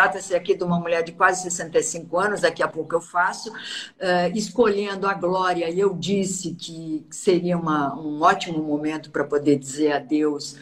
[0.00, 4.34] Trata-se aqui de uma mulher de quase 65 anos, daqui a pouco eu faço, uh,
[4.34, 5.68] escolhendo a Glória.
[5.68, 10.56] E eu disse que seria uma, um ótimo momento para poder dizer adeus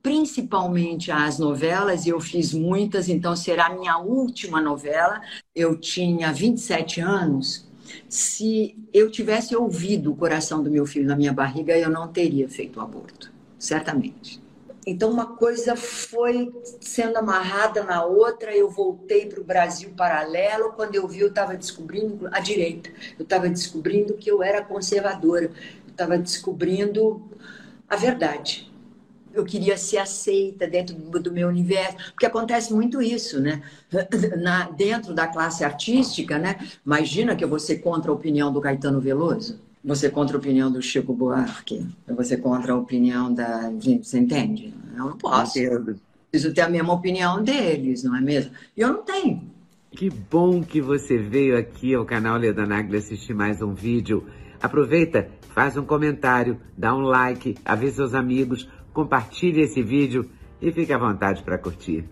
[0.00, 5.20] principalmente às novelas, e eu fiz muitas, então será a minha última novela.
[5.52, 7.68] Eu tinha 27 anos.
[8.08, 12.48] Se eu tivesse ouvido o coração do meu filho na minha barriga, eu não teria
[12.48, 14.45] feito o aborto, certamente.
[14.88, 18.56] Então, uma coisa foi sendo amarrada na outra.
[18.56, 20.72] Eu voltei para o Brasil paralelo.
[20.74, 22.88] Quando eu vi, eu estava descobrindo a direita.
[23.18, 25.46] Eu estava descobrindo que eu era conservadora.
[25.46, 27.28] Eu estava descobrindo
[27.88, 28.72] a verdade.
[29.34, 33.62] Eu queria ser aceita dentro do meu universo, porque acontece muito isso, né?
[34.40, 36.56] Na, dentro da classe artística, né?
[36.86, 40.70] Imagina que eu vou ser contra a opinião do Caetano Veloso você contra a opinião
[40.70, 43.70] do Chico Buarque, você contra a opinião da.
[44.02, 44.74] Você entende?
[44.92, 45.60] Eu não posso.
[45.60, 46.00] Entendo.
[46.28, 48.50] Preciso ter a mesma opinião deles, não é mesmo?
[48.76, 49.48] E eu não tenho.
[49.92, 54.26] Que bom que você veio aqui ao canal Leda Nagli assistir mais um vídeo.
[54.60, 60.28] Aproveita, faz um comentário, dá um like, avisa seus amigos, compartilhe esse vídeo
[60.60, 62.04] e fique à vontade para curtir.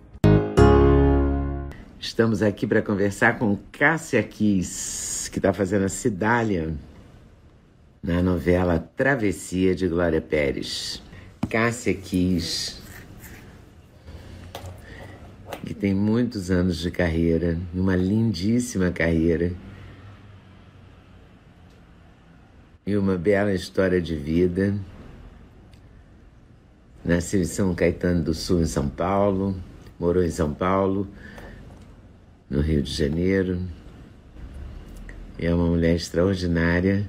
[1.98, 6.74] Estamos aqui para conversar com Cássia Kiss, que está fazendo a Cidália
[8.04, 11.02] na novela Travessia de Glória Pérez.
[11.48, 12.76] Cássia Kiss,
[15.64, 19.52] que tem muitos anos de carreira, uma lindíssima carreira
[22.86, 24.74] e uma bela história de vida.
[27.02, 29.56] Nasceu em São Caetano do Sul, em São Paulo,
[29.98, 31.08] morou em São Paulo,
[32.50, 33.62] no Rio de Janeiro.
[35.38, 37.08] É uma mulher extraordinária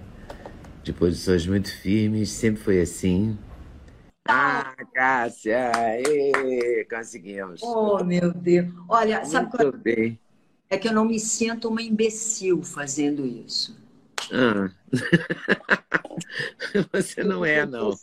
[0.86, 3.36] de posições muito firmes, sempre foi assim.
[4.28, 5.72] Ah, Cássia!
[6.00, 7.60] Ê, conseguimos.
[7.64, 8.72] Oh, meu Deus.
[8.88, 9.72] Olha, muito sabe qual...
[9.72, 10.20] bem.
[10.70, 13.76] É que eu não me sinto uma imbecil fazendo isso.
[14.32, 14.70] Ah.
[16.94, 17.96] você não é, não.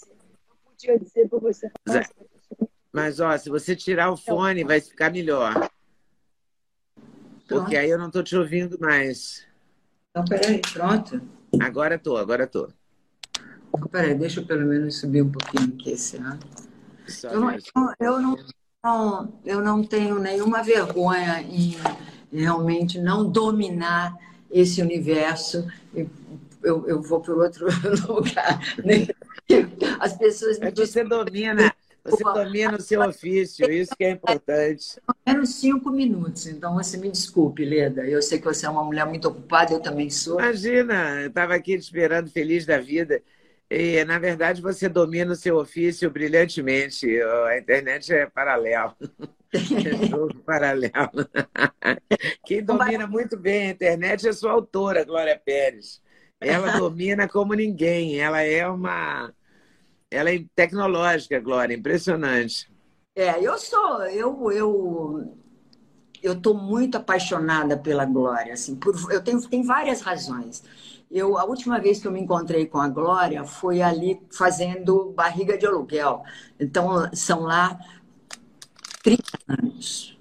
[0.65, 1.71] Podia dizer para você.
[2.93, 5.71] Mas, ó, se você tirar o fone, vai ficar melhor.
[7.49, 9.47] Porque aí eu não estou te ouvindo mais.
[10.11, 11.23] Então, peraí, pronto.
[11.61, 12.69] Agora tô, agora tô.
[13.91, 16.39] Peraí, deixa eu pelo menos subir um pouquinho aqui esse ano.
[17.25, 17.59] Eu não,
[18.01, 18.39] eu, não,
[18.85, 21.77] não, eu não tenho nenhuma vergonha em
[22.33, 24.17] realmente não dominar
[24.51, 25.67] esse universo.
[26.63, 27.67] Eu, eu vou para outro
[28.09, 28.61] lugar.
[30.01, 30.87] As pessoas me dizem...
[30.87, 31.75] Você domina,
[32.05, 35.01] você domina o seu ofício, isso que é importante.
[35.27, 38.05] Menos cinco minutos, então você me desculpe, Leda.
[38.05, 40.41] Eu sei que você é uma mulher muito ocupada, eu também sou.
[40.41, 43.23] Imagina, eu estava aqui te esperando feliz da vida.
[43.71, 47.07] E, na verdade, você domina o seu ofício brilhantemente.
[47.49, 48.95] A internet é paralelo.
[49.55, 51.29] É jogo paralelo.
[52.47, 56.01] Quem domina muito bem a internet é sua autora, Glória Pérez.
[56.41, 58.19] Ela domina como ninguém.
[58.19, 59.31] Ela é uma
[60.13, 62.71] ela é tecnológica, Glória, impressionante.
[63.15, 65.39] É, eu sou, eu, eu,
[66.23, 70.63] eu estou muito apaixonada pela Glória, assim, por, eu tenho, tem várias razões.
[71.11, 75.59] Eu, a última vez que eu me encontrei com a Glória foi ali fazendo barriga
[75.59, 76.23] de aluguel.
[76.59, 77.79] Então, são lá
[79.03, 80.19] 30 anos.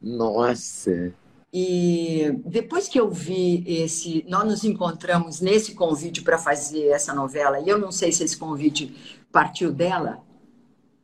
[0.00, 1.14] Nossa!
[1.58, 7.58] E depois que eu vi esse, nós nos encontramos nesse convite para fazer essa novela,
[7.60, 8.94] e eu não sei se esse convite
[9.36, 10.24] partiu dela.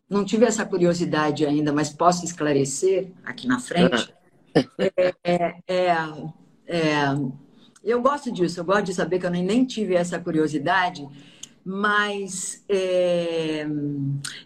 [0.09, 4.11] Não tive essa curiosidade ainda, mas posso esclarecer aqui na frente.
[4.55, 5.97] É, é, é,
[6.67, 7.05] é,
[7.85, 11.07] eu gosto disso, eu gosto de saber que eu nem tive essa curiosidade,
[11.65, 13.67] mas é,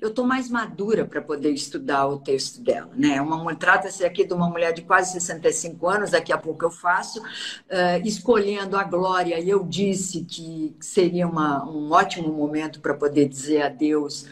[0.00, 2.90] eu estou mais madura para poder estudar o texto dela.
[2.94, 3.20] Né?
[3.20, 7.20] Uma, trata-se aqui de uma mulher de quase 65 anos, daqui a pouco eu faço,
[7.20, 13.28] uh, escolhendo a glória, e eu disse que seria uma, um ótimo momento para poder
[13.28, 14.26] dizer adeus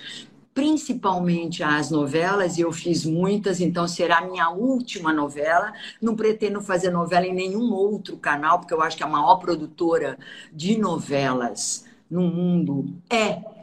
[0.54, 5.72] principalmente às novelas, e eu fiz muitas, então será a minha última novela.
[6.00, 10.16] Não pretendo fazer novela em nenhum outro canal, porque eu acho que a maior produtora
[10.52, 13.54] de novelas no mundo é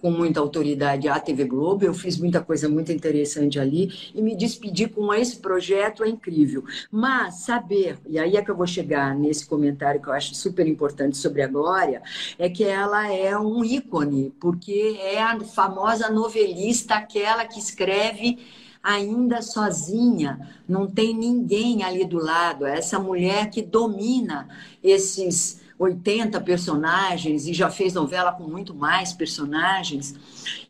[0.00, 4.36] com muita autoridade à TV Globo, eu fiz muita coisa muito interessante ali e me
[4.36, 6.64] despedir com esse projeto é incrível.
[6.90, 10.66] Mas saber, e aí é que eu vou chegar nesse comentário que eu acho super
[10.66, 12.02] importante sobre a Glória,
[12.38, 18.38] é que ela é um ícone, porque é a famosa novelista, aquela que escreve
[18.80, 24.48] ainda sozinha, não tem ninguém ali do lado, é essa mulher que domina
[24.82, 30.14] esses 80 personagens e já fez novela com muito mais personagens,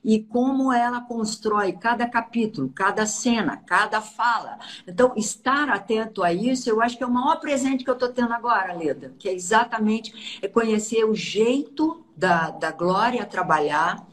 [0.05, 4.59] e como ela constrói cada capítulo, cada cena, cada fala.
[4.87, 8.11] Então, estar atento a isso, eu acho que é o maior presente que eu estou
[8.11, 14.07] tendo agora, Leda, que é exatamente é conhecer o jeito da, da Glória trabalhar.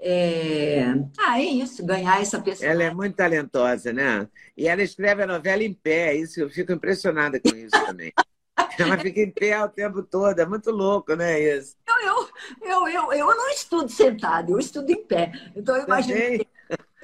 [0.00, 0.94] É...
[1.18, 2.70] Ah, é isso, ganhar essa pessoa.
[2.70, 4.28] Ela é muito talentosa, né?
[4.56, 8.12] E ela escreve a novela em pé, isso eu fico impressionada com isso também.
[8.78, 11.76] Ela fica em pé o tempo todo, é muito louco, né, isso?
[11.86, 12.28] Eu, eu,
[12.62, 15.32] eu, eu, eu não estudo sentado, eu estudo em pé.
[15.54, 16.18] Então eu imagino.
[16.18, 16.46] Que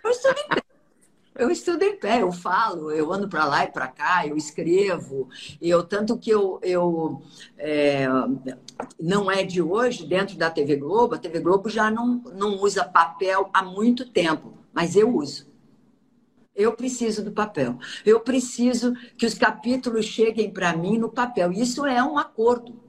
[0.04, 0.62] eu estudo em pé.
[1.36, 5.28] Eu estudo em pé, eu falo, eu ando para lá e para cá, eu escrevo,
[5.60, 7.22] eu tanto que eu, eu
[7.58, 8.06] é,
[9.00, 12.84] não é de hoje dentro da TV Globo, a TV Globo já não, não usa
[12.84, 15.52] papel há muito tempo, mas eu uso.
[16.54, 17.78] Eu preciso do papel.
[18.06, 21.50] Eu preciso que os capítulos cheguem para mim no papel.
[21.52, 22.84] Isso é um acordo.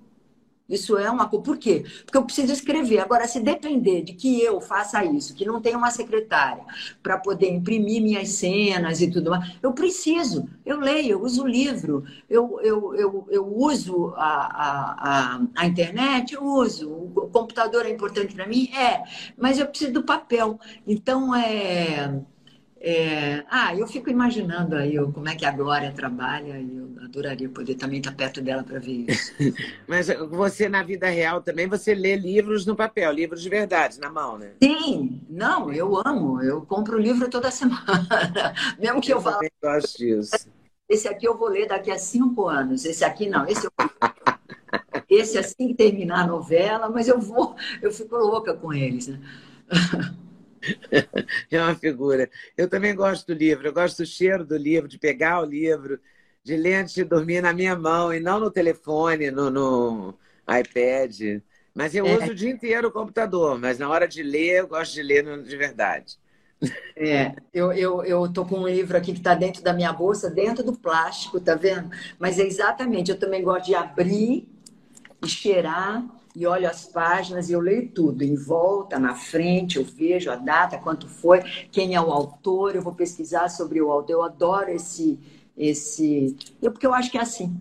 [0.68, 1.44] Isso é um acordo.
[1.44, 1.84] Por quê?
[2.06, 3.00] Porque eu preciso escrever.
[3.00, 6.64] Agora, se depender de que eu faça isso, que não tenha uma secretária
[7.04, 10.48] para poder imprimir minhas cenas e tudo mais, eu preciso.
[10.66, 15.66] Eu leio, eu uso o livro, eu, eu, eu, eu uso a, a, a, a
[15.68, 16.92] internet, eu uso.
[16.92, 18.70] O computador é importante para mim?
[18.74, 19.04] É.
[19.38, 20.60] Mas eu preciso do papel.
[20.88, 22.22] Então, é
[22.88, 23.44] é...
[23.50, 27.74] Ah, eu fico imaginando aí como é que a Glória trabalha e eu adoraria poder
[27.74, 29.34] também estar perto dela para ver isso.
[29.88, 34.12] Mas você, na vida real, também você lê livros no papel, livros de verdade, na
[34.12, 34.52] mão, né?
[34.62, 36.40] Sim, não, eu amo.
[36.44, 38.54] Eu compro livro toda semana.
[38.78, 39.40] Mesmo que eu, eu vá.
[39.42, 40.48] Eu gosto disso.
[40.88, 42.86] Esse aqui eu vou ler daqui a cinco anos.
[42.86, 43.48] Esse aqui não.
[43.48, 43.72] Esse eu...
[45.10, 49.20] Esse assim que terminar a novela, mas eu vou, eu fico louca com eles, né?
[51.52, 52.30] é uma figura.
[52.58, 56.00] Eu também gosto do livro, eu gosto do cheiro do livro, de pegar o livro,
[56.44, 60.14] de ler antes de dormir na minha mão e não no telefone, no, no
[60.44, 61.42] iPad.
[61.74, 62.18] Mas eu é.
[62.18, 65.44] uso o dia inteiro o computador, mas na hora de ler, eu gosto de ler
[65.44, 66.18] de verdade.
[66.96, 70.30] É, eu, eu, eu tô com um livro aqui que está dentro da minha bolsa,
[70.30, 71.90] dentro do plástico, tá vendo?
[72.18, 74.48] Mas é exatamente, eu também gosto de abrir
[75.22, 79.86] e cheirar e olho as páginas e eu leio tudo, em volta, na frente, eu
[79.86, 81.42] vejo a data, quanto foi,
[81.72, 84.14] quem é o autor, eu vou pesquisar sobre o autor.
[84.14, 85.18] Eu adoro esse.
[85.58, 86.36] esse...
[86.62, 87.56] Eu, porque eu acho que é assim.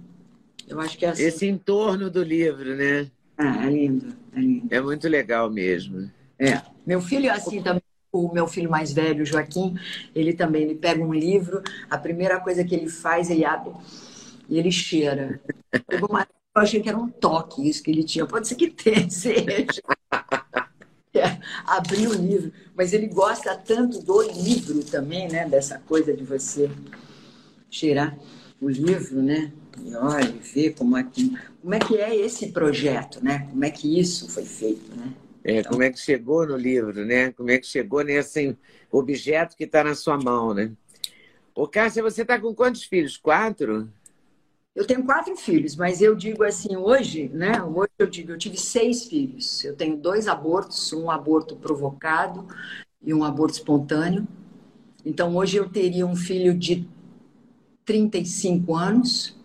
[0.66, 1.22] Eu acho que é assim.
[1.22, 3.10] Esse entorno do livro, né?
[3.36, 4.74] Ah, é lindo, é lindo.
[4.74, 6.10] É muito legal mesmo.
[6.38, 6.60] É.
[6.86, 7.82] Meu filho é assim também.
[8.12, 9.74] O meu filho mais velho, Joaquim,
[10.14, 11.60] ele também ele pega um livro,
[11.90, 13.72] a primeira coisa que ele faz, ele abre
[14.48, 15.40] e ele cheira.
[15.90, 16.24] Chegou uma
[16.54, 18.26] eu achei que era um toque isso que ele tinha.
[18.26, 19.82] Pode ser que tenha, seja.
[21.12, 22.52] É, abrir o livro.
[22.76, 25.48] Mas ele gosta tanto do livro também, né?
[25.48, 26.70] Dessa coisa de você
[27.68, 28.16] cheirar
[28.60, 29.52] o livro, né?
[29.82, 33.48] E olha, ver como é que, como é, que é esse projeto, né?
[33.50, 35.12] Como é que isso foi feito, né?
[35.42, 35.72] É, então...
[35.72, 37.32] como é que chegou no livro, né?
[37.32, 38.56] Como é que chegou nesse
[38.90, 40.70] objeto que está na sua mão, né?
[41.54, 43.16] Ô, Cássia, você está com quantos filhos?
[43.16, 43.88] Quatro?
[44.74, 47.62] Eu tenho quatro filhos, mas eu digo assim, hoje, né?
[47.62, 49.62] Hoje eu digo, eu tive seis filhos.
[49.64, 52.44] Eu tenho dois abortos, um aborto provocado
[53.00, 54.26] e um aborto espontâneo.
[55.06, 56.88] Então, hoje eu teria um filho de
[57.84, 59.36] 35 anos.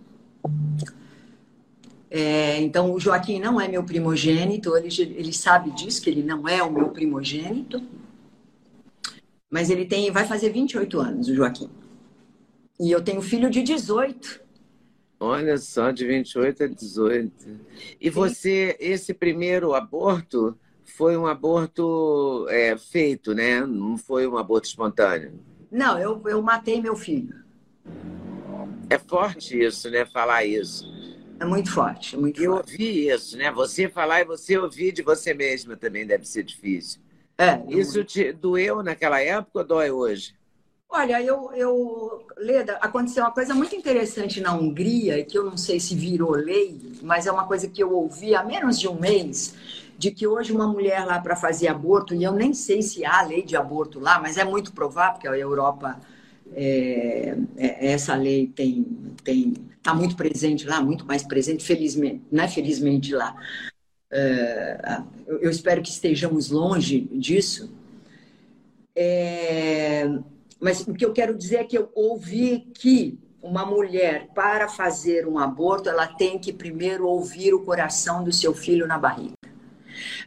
[2.10, 6.48] É, então, o Joaquim não é meu primogênito, ele, ele sabe disso, que ele não
[6.48, 7.84] é o meu primogênito.
[9.48, 11.70] Mas ele tem, vai fazer 28 anos, o Joaquim.
[12.80, 14.49] E eu tenho um filho de 18
[15.20, 17.60] Olha só, de 28 a 18.
[18.00, 23.66] E você, esse primeiro aborto foi um aborto é, feito, né?
[23.66, 25.34] Não foi um aborto espontâneo?
[25.70, 27.36] Não, eu, eu matei meu filho.
[28.90, 30.06] É forte isso, né?
[30.06, 30.90] Falar isso.
[31.40, 32.72] É muito forte, é muito eu forte.
[32.74, 33.52] ouvi isso, né?
[33.52, 37.02] Você falar e você ouvir de você mesma também deve ser difícil.
[37.38, 37.62] É.
[37.70, 40.34] Isso te doeu naquela época ou dói hoje?
[40.92, 45.80] Olha, eu, eu, Leda, aconteceu uma coisa muito interessante na Hungria, que eu não sei
[45.80, 49.54] se virou lei, mas é uma coisa que eu ouvi há menos de um mês,
[49.98, 53.22] de que hoje uma mulher lá para fazer aborto, e eu nem sei se há
[53.22, 56.00] lei de aborto lá, mas é muito provável, porque a Europa,
[56.56, 58.86] é, é, essa lei tem
[59.78, 63.36] está muito presente lá, muito mais presente, felizmente, não é felizmente lá.
[64.12, 67.72] é, eu espero que estejamos longe disso.
[68.96, 70.20] É,
[70.60, 75.26] mas o que eu quero dizer é que eu ouvi que uma mulher, para fazer
[75.28, 79.34] um aborto, ela tem que primeiro ouvir o coração do seu filho na barriga.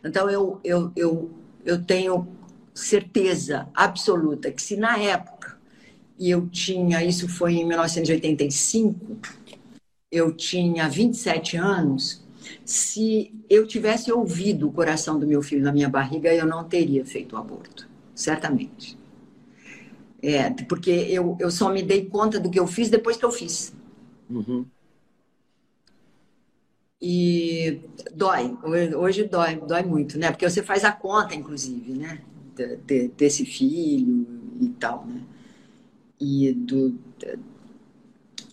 [0.02, 1.30] Então, eu, eu, eu,
[1.64, 2.26] eu tenho
[2.74, 5.58] certeza absoluta que se na época,
[6.18, 9.18] e eu tinha, isso foi em 1985,
[10.10, 12.22] eu tinha 27 anos,
[12.64, 17.04] se eu tivesse ouvido o coração do meu filho na minha barriga, eu não teria
[17.04, 19.01] feito o aborto, certamente.
[20.22, 23.32] É, porque eu, eu só me dei conta do que eu fiz depois que eu
[23.32, 23.74] fiz.
[24.30, 24.64] Uhum.
[27.04, 27.80] E
[28.14, 28.56] dói,
[28.94, 30.30] hoje dói, dói muito, né?
[30.30, 32.20] Porque você faz a conta, inclusive, né?
[32.54, 34.24] De, de, desse filho
[34.60, 35.20] e tal, né?
[36.20, 36.96] E do.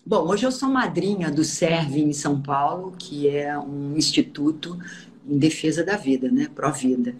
[0.04, 4.80] Bom, hoje eu sou madrinha do SERVE em São Paulo, que é um instituto
[5.28, 6.50] em defesa da vida, né?
[6.56, 7.16] Pró-vida.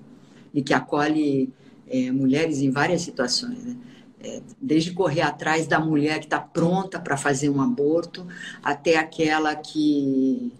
[0.52, 1.54] E que acolhe
[1.88, 3.76] é, mulheres em várias situações, né?
[4.62, 8.28] Desde correr atrás da mulher que está pronta para fazer um aborto,
[8.62, 10.52] até aquela que,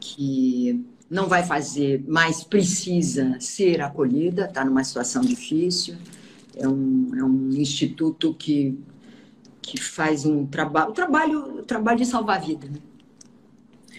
[0.00, 5.96] que não vai fazer, mas precisa ser acolhida, está numa situação difícil.
[6.56, 8.78] É um, é um instituto que,
[9.60, 12.66] que faz um trabalho, um trabalho, trabalho de salvar a vida.
[12.68, 12.78] Né?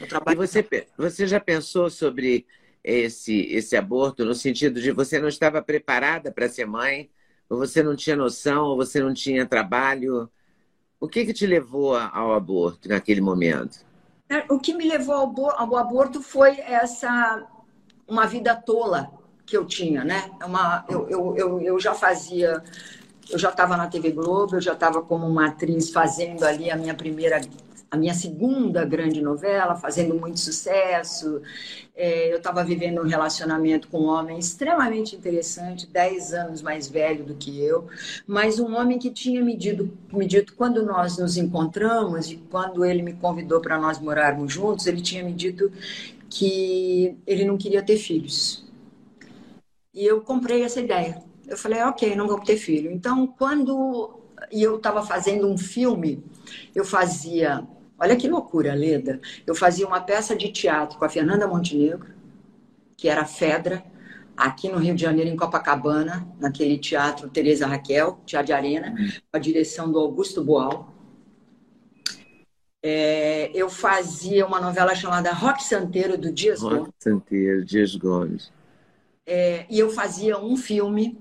[0.01, 0.67] É e você,
[0.97, 2.45] você já pensou sobre
[2.83, 7.09] esse, esse aborto no sentido de você não estava preparada para ser mãe?
[7.49, 10.29] Ou você não tinha noção, ou você não tinha trabalho?
[10.99, 13.85] O que, que te levou ao aborto naquele momento?
[14.29, 17.45] É, o que me levou ao aborto foi essa
[18.07, 19.11] uma vida tola
[19.45, 20.31] que eu tinha, né?
[20.39, 22.63] É uma, eu, eu, eu, eu já fazia,
[23.29, 26.75] eu já estava na TV Globo, eu já estava como uma atriz fazendo ali a
[26.75, 27.39] minha primeira
[27.89, 31.41] a minha segunda grande novela, fazendo muito sucesso.
[31.95, 37.23] É, eu estava vivendo um relacionamento com um homem extremamente interessante, 10 anos mais velho
[37.23, 37.87] do que eu,
[38.27, 42.83] mas um homem que tinha me dito, me dito quando nós nos encontramos e quando
[42.83, 45.71] ele me convidou para nós morarmos juntos, ele tinha me dito
[46.29, 48.65] que ele não queria ter filhos.
[49.93, 51.23] E eu comprei essa ideia.
[51.47, 52.91] Eu falei, ok, não vou ter filho.
[52.91, 54.19] Então, quando
[54.51, 56.23] e eu estava fazendo um filme,
[56.73, 57.65] eu fazia
[58.05, 59.19] Olha que loucura, Leda.
[59.47, 62.05] Eu fazia uma peça de teatro com a Fernanda Montenegro,
[62.95, 63.83] que era Fedra,
[64.37, 69.35] aqui no Rio de Janeiro, em Copacabana, naquele teatro Tereza Raquel, Teatro de Arena, com
[69.35, 70.93] a direção do Augusto Boal.
[72.83, 76.93] É, eu fazia uma novela chamada Rock Santeiro, do Dias Rock Gomes.
[76.99, 78.51] Santeiro, Dias Gomes.
[79.25, 81.17] É, e eu fazia um filme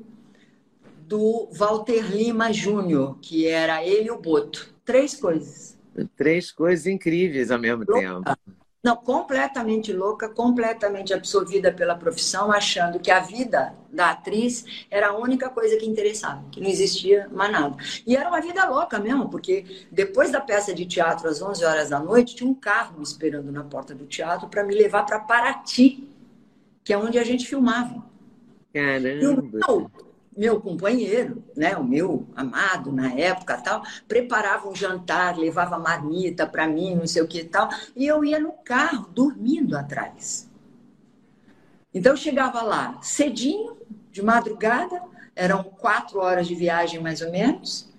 [1.09, 4.69] do Walter Lima Júnior, que era ele e o Boto.
[4.85, 5.75] Três coisas.
[6.17, 8.01] Três coisas incríveis ao mesmo louca.
[8.01, 8.39] tempo.
[8.85, 15.17] Não, completamente louca, completamente absorvida pela profissão, achando que a vida da atriz era a
[15.17, 17.77] única coisa que interessava, que não existia mais nada.
[18.07, 21.89] E era uma vida louca mesmo, porque depois da peça de teatro, às 11 horas
[21.89, 25.19] da noite, tinha um carro me esperando na porta do teatro para me levar para
[25.19, 26.07] Paraty,
[26.85, 28.05] que é onde a gente filmava.
[28.71, 29.61] Caramba!
[30.37, 36.67] Meu companheiro, né, o meu amado na época tal, preparava um jantar, levava marmita para
[36.67, 40.51] mim, não sei o que tal, e eu ia no carro dormindo atrás.
[41.93, 43.77] Então eu chegava lá cedinho,
[44.11, 45.01] de madrugada,
[45.37, 47.93] eram quatro horas de viagem mais ou menos,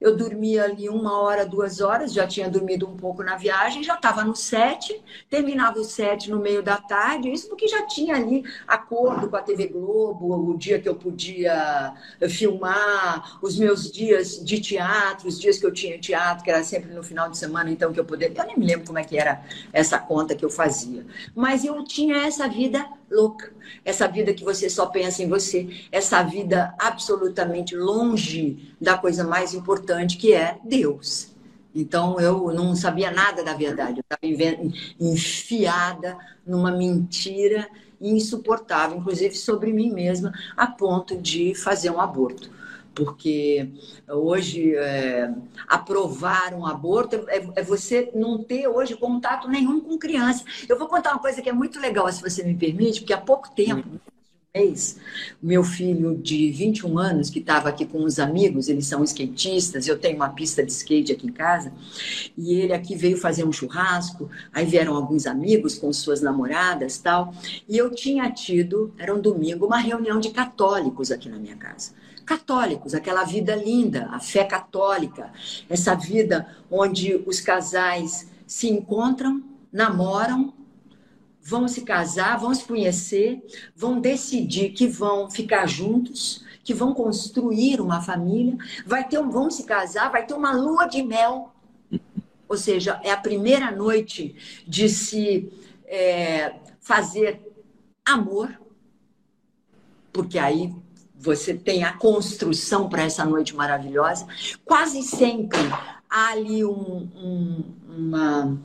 [0.00, 3.94] eu dormia ali uma hora, duas horas, já tinha dormido um pouco na viagem, já
[3.94, 8.44] estava no set, terminava o set no meio da tarde, isso porque já tinha ali
[8.66, 11.94] acordo com a TV Globo, o dia que eu podia
[12.28, 16.92] filmar, os meus dias de teatro, os dias que eu tinha teatro, que era sempre
[16.92, 18.36] no final de semana, então que eu poderia.
[18.38, 21.04] Eu nem me lembro como é que era essa conta que eu fazia.
[21.34, 23.52] Mas eu tinha essa vida louca.
[23.84, 29.54] Essa vida que você só pensa em você, essa vida absolutamente longe da coisa mais
[29.54, 31.34] importante que é Deus.
[31.74, 37.68] Então eu não sabia nada da verdade, eu estava enfiada numa mentira
[38.00, 42.57] insuportável, inclusive sobre mim mesma, a ponto de fazer um aborto
[42.98, 43.70] porque
[44.08, 45.32] hoje é,
[45.68, 50.42] aprovar um aborto é, é, você não ter hoje contato nenhum com criança.
[50.68, 53.18] Eu vou contar uma coisa que é muito legal, se você me permite, porque há
[53.18, 54.00] pouco tempo, um
[54.52, 54.98] mês,
[55.40, 59.96] meu filho de 21 anos, que estava aqui com uns amigos, eles são skatistas, eu
[59.96, 61.72] tenho uma pista de skate aqui em casa,
[62.36, 67.32] e ele aqui veio fazer um churrasco, aí vieram alguns amigos com suas namoradas tal,
[67.68, 71.92] e eu tinha tido, era um domingo, uma reunião de católicos aqui na minha casa
[72.28, 75.32] católicos, aquela vida linda, a fé católica,
[75.66, 79.42] essa vida onde os casais se encontram,
[79.72, 80.52] namoram,
[81.40, 83.42] vão se casar, vão se conhecer,
[83.74, 89.50] vão decidir que vão ficar juntos, que vão construir uma família, vai ter um, vão
[89.50, 91.54] se casar, vai ter uma lua de mel.
[92.46, 95.50] Ou seja, é a primeira noite de se
[95.86, 97.40] é, fazer
[98.04, 98.60] amor,
[100.12, 100.74] porque aí
[101.18, 104.26] você tem a construção para essa noite maravilhosa.
[104.64, 105.58] Quase sempre
[106.08, 108.58] há ali um, um, uma,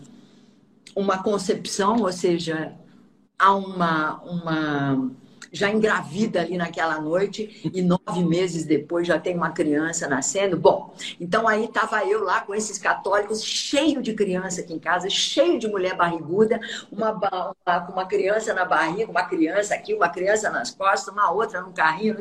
[0.96, 2.74] uma concepção, ou seja,
[3.38, 5.12] há uma, uma
[5.54, 10.58] já engravida ali naquela noite e nove meses depois já tem uma criança nascendo.
[10.58, 15.08] Bom, então aí estava eu lá com esses católicos, cheio de criança aqui em casa,
[15.12, 16.60] cheio de mulher barriguda,
[16.92, 17.56] uma, uma,
[17.88, 22.18] uma criança na barriga, uma criança aqui, uma criança nas costas, uma outra no carrinho.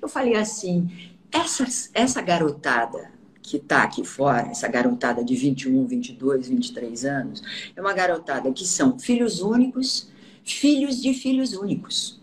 [0.00, 0.88] Eu falei assim,
[1.32, 3.10] essa, essa garotada
[3.42, 7.42] que está aqui fora, essa garotada de 21, 22, 23 anos,
[7.74, 10.08] é uma garotada que são filhos únicos,
[10.44, 12.19] filhos de filhos únicos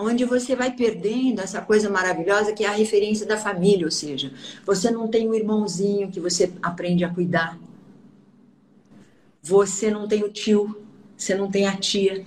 [0.00, 4.32] onde você vai perdendo essa coisa maravilhosa que é a referência da família, ou seja,
[4.64, 7.58] você não tem o um irmãozinho que você aprende a cuidar.
[9.42, 10.76] Você não tem o tio,
[11.16, 12.24] você não tem a tia,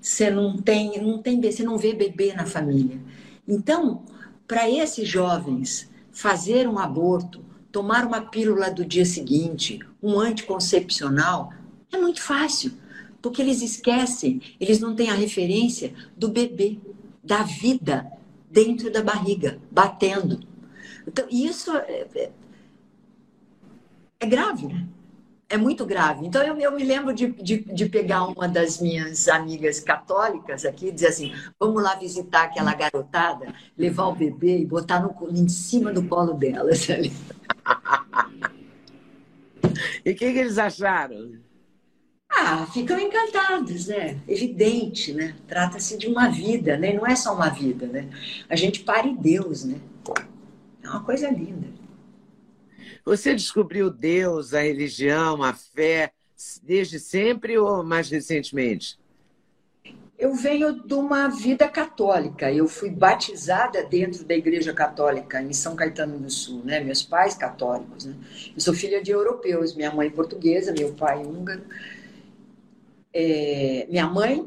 [0.00, 2.98] você não tem, não tem, você não vê bebê na família.
[3.46, 4.02] Então,
[4.46, 11.52] para esses jovens fazer um aborto, tomar uma pílula do dia seguinte, um anticoncepcional,
[11.92, 12.72] é muito fácil
[13.24, 16.78] porque eles esquecem, eles não têm a referência do bebê,
[17.22, 18.06] da vida
[18.50, 20.40] dentro da barriga, batendo.
[21.08, 22.30] Então, isso é, é,
[24.20, 24.86] é grave, né?
[25.48, 26.26] É muito grave.
[26.26, 30.88] Então, eu, eu me lembro de, de, de, pegar uma das minhas amigas católicas aqui
[30.88, 35.48] e dizer assim: vamos lá visitar aquela garotada, levar o bebê e botar no, em
[35.48, 37.10] cima do colo delas ali.
[40.04, 41.42] e o que, que eles acharam?
[42.36, 44.20] Ah, ficam encantados, né?
[44.26, 45.36] Evidente, né?
[45.46, 46.92] Trata-se de uma vida, né?
[46.92, 48.08] Não é só uma vida, né?
[48.48, 49.78] A gente pare Deus, né?
[50.82, 51.68] É uma coisa linda.
[53.04, 56.12] Você descobriu Deus, a religião, a fé,
[56.62, 58.98] desde sempre ou mais recentemente?
[60.18, 62.50] Eu venho de uma vida católica.
[62.50, 66.80] Eu fui batizada dentro da Igreja Católica em São Caetano do Sul, né?
[66.80, 68.14] Meus pais católicos, né?
[68.54, 71.62] Eu sou filha de europeus, minha mãe portuguesa, meu pai húngaro
[73.14, 74.46] é, minha mãe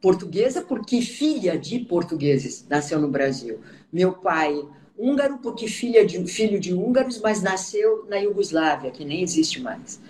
[0.00, 3.60] portuguesa porque filha de portugueses nasceu no Brasil.
[3.92, 4.60] Meu pai
[4.98, 10.00] húngaro porque filha de filho de húngaros, mas nasceu na Iugoslávia, que nem existe mais.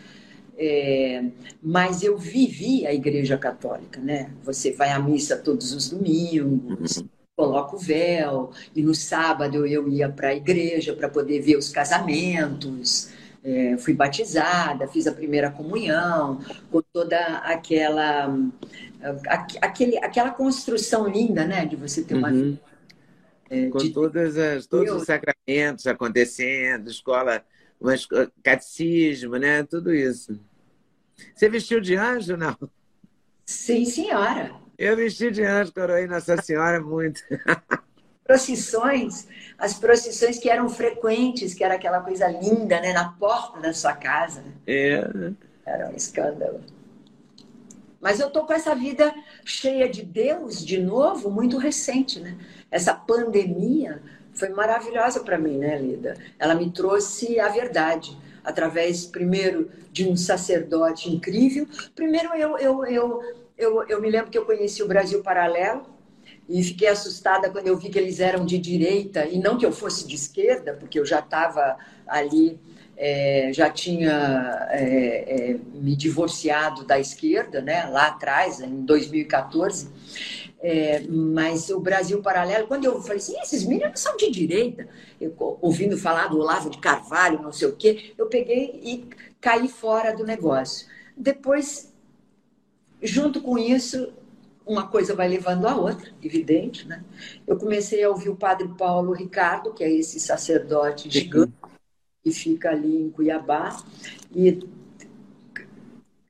[0.56, 1.24] É,
[1.62, 4.30] mas eu vivi a Igreja Católica, né?
[4.44, 7.08] Você vai à missa todos os domingos, uhum.
[7.36, 11.70] coloca o véu, e no sábado eu ia para a igreja para poder ver os
[11.70, 13.10] casamentos
[13.44, 18.32] é, fui batizada, fiz a primeira comunhão, com toda aquela,
[19.60, 22.42] aquele, aquela construção linda, né, de você ter uma uhum.
[22.42, 22.60] vida.
[23.50, 23.90] É, com de...
[23.90, 24.96] todas as, todos Eu...
[24.96, 27.44] os sacramentos acontecendo, escola,
[27.80, 28.06] mas,
[28.42, 30.38] catecismo, né, tudo isso.
[31.34, 32.56] Você vestiu de anjo, não?
[33.44, 34.52] Sim, senhora.
[34.78, 37.20] Eu vesti de anjo, coroei Nossa Senhora muito.
[38.24, 39.26] procissões,
[39.58, 43.94] as procissões que eram frequentes, que era aquela coisa linda, né, na porta da sua
[43.94, 44.42] casa.
[44.42, 44.52] Né?
[44.66, 45.32] É.
[45.64, 46.60] Era um escândalo.
[48.00, 52.36] Mas eu tô com essa vida cheia de Deus de novo, muito recente, né?
[52.68, 54.02] Essa pandemia
[54.34, 56.16] foi maravilhosa para mim, né, Lida?
[56.36, 61.68] Ela me trouxe a verdade através primeiro de um sacerdote incrível.
[61.94, 63.22] Primeiro eu eu, eu,
[63.56, 65.86] eu, eu me lembro que eu conheci o Brasil Paralelo
[66.48, 69.72] e fiquei assustada quando eu vi que eles eram de direita e não que eu
[69.72, 71.76] fosse de esquerda, porque eu já estava
[72.06, 72.58] ali,
[72.96, 79.88] é, já tinha é, é, me divorciado da esquerda, né, lá atrás, em 2014.
[80.60, 84.88] É, mas o Brasil Paralelo, quando eu falei assim, esses meninos são de direita,
[85.20, 89.08] eu, ouvindo falar do Olavo de Carvalho, não sei o quê, eu peguei e
[89.40, 90.86] caí fora do negócio.
[91.16, 91.92] Depois,
[93.02, 94.12] junto com isso,
[94.66, 97.02] uma coisa vai levando a outra, evidente, né?
[97.46, 101.52] Eu comecei a ouvir o padre Paulo Ricardo, que é esse sacerdote gigante
[102.22, 103.82] que fica ali em Cuiabá,
[104.30, 104.60] e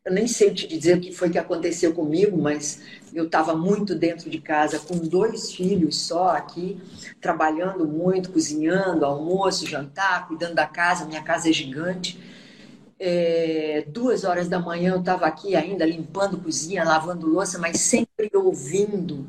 [0.04, 2.80] eu nem sei te dizer o que foi que aconteceu comigo, mas
[3.14, 6.80] eu estava muito dentro de casa com dois filhos só aqui,
[7.20, 12.18] trabalhando muito, cozinhando, almoço, jantar, cuidando da casa, minha casa é gigante
[13.04, 18.30] é, duas horas da manhã eu estava aqui ainda limpando cozinha, lavando louça, mas sempre
[18.32, 19.26] ouvindo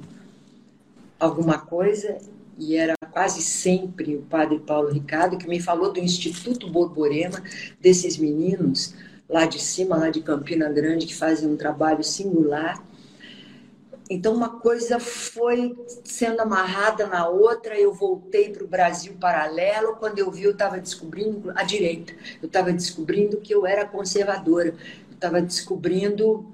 [1.20, 2.20] alguma coisa.
[2.56, 7.42] E era quase sempre o padre Paulo Ricardo que me falou do Instituto Borborema,
[7.82, 8.94] desses meninos
[9.28, 12.80] lá de cima, lá de Campina Grande, que fazem um trabalho singular.
[14.14, 19.96] Então, uma coisa foi sendo amarrada na outra, eu voltei para o Brasil paralelo.
[19.96, 24.70] Quando eu vi, eu estava descobrindo a direita, eu estava descobrindo que eu era conservadora,
[24.70, 26.46] eu estava descobrindo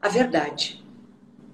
[0.00, 0.80] a verdade.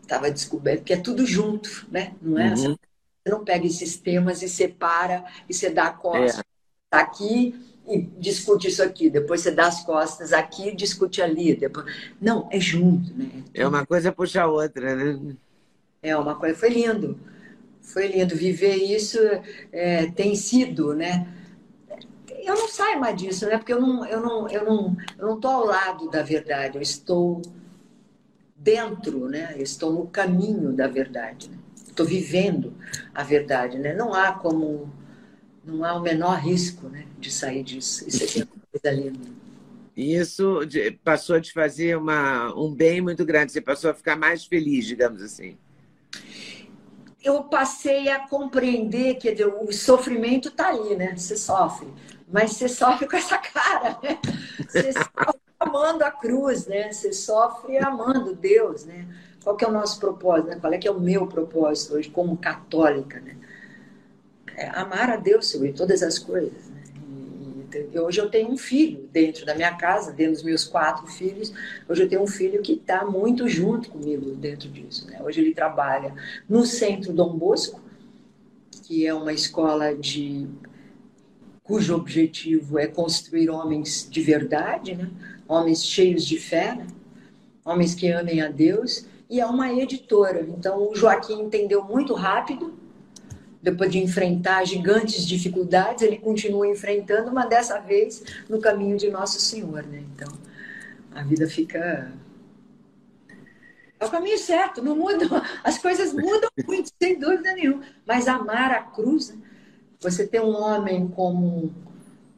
[0.02, 2.14] Estava descobrindo que é tudo junto, né?
[2.20, 2.50] Não é?
[2.50, 2.76] Uhum.
[2.76, 6.44] Você não pega esses temas e separa e você dá a costa.
[6.92, 6.96] É.
[6.96, 7.58] aqui,
[7.88, 11.57] e discute isso aqui, depois você dá as costas aqui e discute ali.
[11.57, 11.87] Depois...
[12.20, 13.42] Não, é junto, né?
[13.55, 15.35] É uma coisa puxa a outra, né?
[16.03, 16.57] É uma coisa.
[16.57, 17.18] Foi lindo.
[17.81, 18.37] Foi lindo.
[18.37, 19.18] Viver isso
[19.72, 21.27] é, tem sido, né?
[22.42, 23.57] Eu não saio mais disso, né?
[23.57, 26.83] Porque eu não, eu não, eu não, eu não estou ao lado da verdade, eu
[26.83, 27.42] estou
[28.55, 29.55] dentro, né?
[29.57, 31.59] Eu estou no caminho da verdade, né?
[31.87, 32.74] Estou vivendo
[33.14, 33.94] a verdade, né?
[33.94, 34.88] Não há como
[35.68, 38.09] não há o menor risco né, de sair disso.
[38.09, 39.28] Isso é coisa linda.
[39.94, 40.61] E isso
[41.04, 44.87] passou a te fazer uma, um bem muito grande, você passou a ficar mais feliz,
[44.87, 45.59] digamos assim.
[47.22, 51.16] Eu passei a compreender que o sofrimento está ali, né?
[51.16, 51.88] Você sofre,
[52.28, 54.20] mas você sofre com essa cara, né?
[54.68, 56.92] Você sofre amando a cruz, né?
[56.92, 59.07] Você sofre amando Deus, né?
[59.42, 60.59] Qual que é o nosso propósito, né?
[60.61, 63.37] Qual é que é o meu propósito hoje como católica, né?
[64.58, 66.68] É amar a Deus sobre todas as coisas.
[66.68, 67.86] Né?
[67.92, 71.52] E, hoje eu tenho um filho dentro da minha casa, dentro dos meus quatro filhos.
[71.88, 75.06] Hoje eu tenho um filho que está muito junto comigo dentro disso.
[75.06, 75.20] Né?
[75.22, 76.12] Hoje ele trabalha
[76.48, 77.80] no Centro Dom Bosco,
[78.82, 80.48] que é uma escola de
[81.62, 85.10] cujo objetivo é construir homens de verdade, né?
[85.46, 86.86] homens cheios de fé, né?
[87.62, 90.48] homens que amem a Deus, e é uma editora.
[90.48, 92.77] Então o Joaquim entendeu muito rápido
[93.62, 99.40] depois de enfrentar gigantes dificuldades, ele continua enfrentando, mas dessa vez no caminho de Nosso
[99.40, 100.04] Senhor, né?
[100.14, 100.32] Então,
[101.14, 102.12] a vida fica
[104.00, 105.26] é o caminho certo, não muda,
[105.64, 107.82] as coisas mudam muito, sem dúvida nenhuma.
[108.06, 109.36] Mas amar a cruz, né?
[110.00, 111.74] você ter um homem como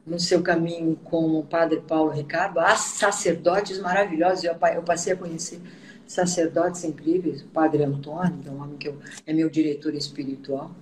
[0.07, 5.17] no seu caminho, como o Padre Paulo Ricardo, há sacerdotes maravilhosos, eu, eu passei a
[5.17, 5.61] conhecer
[6.07, 10.73] sacerdotes incríveis, o Padre Antônio, que é um homem que eu, é meu diretor espiritual,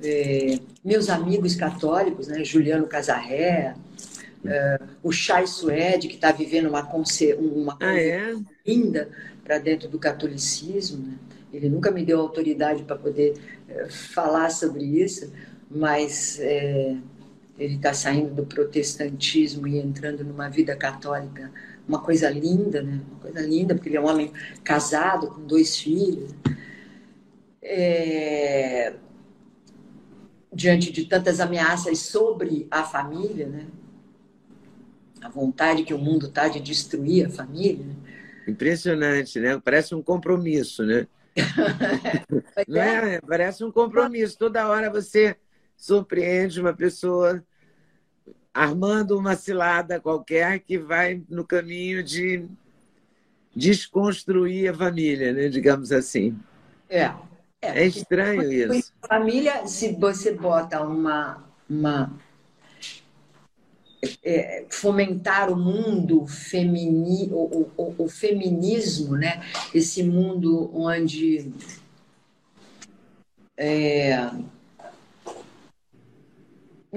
[0.00, 3.74] é, meus amigos católicos, né, Juliano Casarré,
[4.44, 6.82] é, o Chay Suede, que está vivendo uma,
[7.38, 8.34] uma ah, é?
[8.66, 9.08] linda
[9.42, 11.06] para dentro do catolicismo.
[11.06, 11.14] Né?
[11.52, 13.34] Ele nunca me deu autoridade para poder
[13.68, 15.32] é, falar sobre isso,
[15.70, 16.96] mas é,
[17.58, 21.50] ele está saindo do protestantismo e entrando numa vida católica,
[21.88, 23.00] uma coisa linda, né?
[23.10, 24.32] Uma coisa linda, porque ele é um homem
[24.64, 26.34] casado com dois filhos.
[27.62, 28.92] É,
[30.56, 33.66] diante de tantas ameaças sobre a família, né?
[35.20, 37.84] A vontade que o mundo está de destruir a família.
[37.84, 37.94] Né?
[38.48, 39.60] Impressionante, né?
[39.62, 41.06] Parece um compromisso, né?
[42.66, 43.20] Não é?
[43.20, 44.38] Parece um compromisso.
[44.38, 45.36] Toda hora você
[45.76, 47.44] surpreende uma pessoa
[48.54, 52.48] armando uma cilada qualquer que vai no caminho de
[53.54, 55.48] desconstruir a família, né?
[55.50, 56.38] digamos assim.
[56.88, 57.12] É,
[57.62, 58.92] é, é estranho isso.
[59.06, 62.12] Família, se você bota uma, uma
[64.22, 69.42] é, fomentar o mundo femini, o, o, o, feminismo, né?
[69.74, 71.52] Esse mundo onde
[73.56, 74.30] é,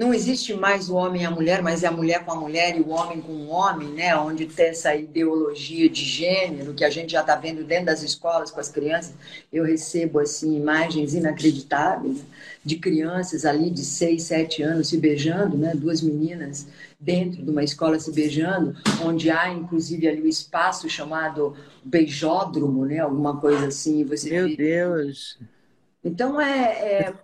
[0.00, 2.74] não existe mais o homem e a mulher, mas é a mulher com a mulher
[2.74, 4.16] e o homem com o homem, né?
[4.16, 8.50] Onde tem essa ideologia de gênero que a gente já está vendo dentro das escolas
[8.50, 9.12] com as crianças.
[9.52, 12.24] Eu recebo assim imagens inacreditáveis
[12.64, 15.74] de crianças ali de 6, 7 anos se beijando, né?
[15.74, 16.66] Duas meninas
[16.98, 22.86] dentro de uma escola se beijando, onde há inclusive ali o um espaço chamado beijódromo,
[22.86, 23.00] né?
[23.00, 24.02] Alguma coisa assim.
[24.06, 24.56] Você Meu vê...
[24.56, 25.38] Deus!
[26.02, 27.14] Então é, é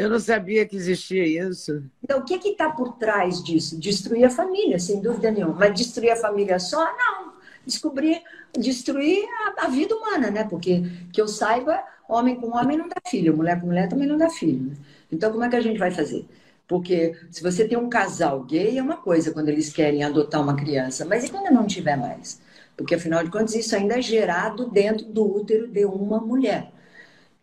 [0.00, 1.82] eu não sabia que existia isso.
[2.02, 3.78] Então, o que está por trás disso?
[3.78, 5.54] Destruir a família, sem dúvida nenhuma.
[5.54, 6.82] Mas destruir a família só?
[6.96, 7.34] Não.
[7.66, 8.22] Descobrir,
[8.58, 10.44] destruir a, a, vida humana, né?
[10.44, 10.82] Porque,
[11.12, 14.30] que eu saiba, homem com homem não dá filho, mulher com mulher também não dá
[14.30, 14.70] filho.
[14.70, 14.76] Né?
[15.12, 16.26] Então, como é que a gente vai fazer?
[16.66, 20.56] Porque se você tem um casal gay, é uma coisa quando eles querem adotar uma
[20.56, 22.40] criança, mas e quando não tiver mais?
[22.74, 26.72] Porque, afinal de contas, isso ainda é gerado dentro do útero de uma mulher.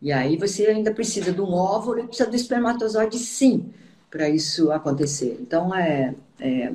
[0.01, 3.73] E aí você ainda precisa de um óvulo e precisa do espermatozoide sim
[4.09, 5.37] para isso acontecer.
[5.41, 6.73] Então é, é,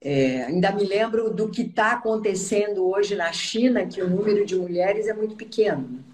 [0.00, 4.56] é, ainda me lembro do que está acontecendo hoje na China, que o número de
[4.56, 6.04] mulheres é muito pequeno.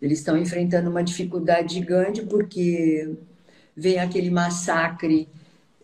[0.00, 3.16] Eles estão enfrentando uma dificuldade gigante porque
[3.76, 5.28] vem aquele massacre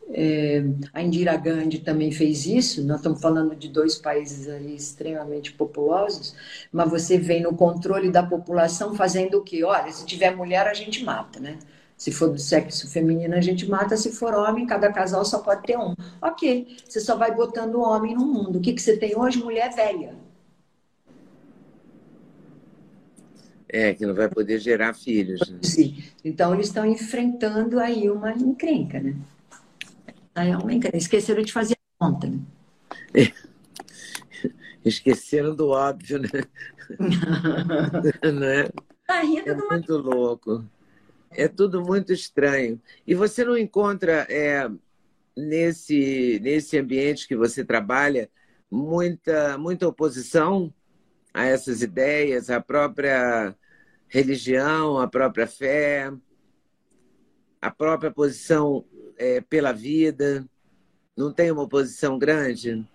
[0.09, 2.85] É, a Indira Gandhi também fez isso.
[2.85, 6.35] Nós estamos falando de dois países aí extremamente populosos,
[6.71, 9.65] mas você vem no controle da população fazendo o quê?
[9.65, 11.59] Olha, se tiver mulher, a gente mata, né?
[11.97, 13.97] Se for do sexo feminino, a gente mata.
[13.97, 15.95] Se for homem, cada casal só pode ter um.
[16.21, 18.59] Ok, você só vai botando homem no mundo.
[18.59, 19.39] O que, que você tem hoje?
[19.43, 20.15] Mulher velha.
[23.69, 25.41] É, que não vai poder gerar filhos.
[25.51, 25.59] Né?
[25.63, 26.05] Sim.
[26.25, 29.17] Então, eles estão enfrentando aí uma encrenca, né?
[30.37, 30.95] Aí é encrenca.
[30.95, 32.39] Esqueceram de fazer a conta, né?
[33.15, 33.33] É.
[34.85, 36.29] Esqueceram do óbvio, né?
[38.33, 38.71] não é?
[39.07, 40.63] Tá rindo é muito louco.
[41.31, 42.79] É tudo muito estranho.
[43.07, 44.71] E você não encontra é,
[45.35, 48.31] nesse, nesse ambiente que você trabalha
[48.71, 50.73] muita, muita oposição
[51.33, 53.55] a essas ideias, a própria
[54.07, 56.13] religião, a própria fé,
[57.61, 58.85] a própria posição
[59.17, 60.45] é, pela vida?
[61.17, 62.87] Não tem uma oposição grande?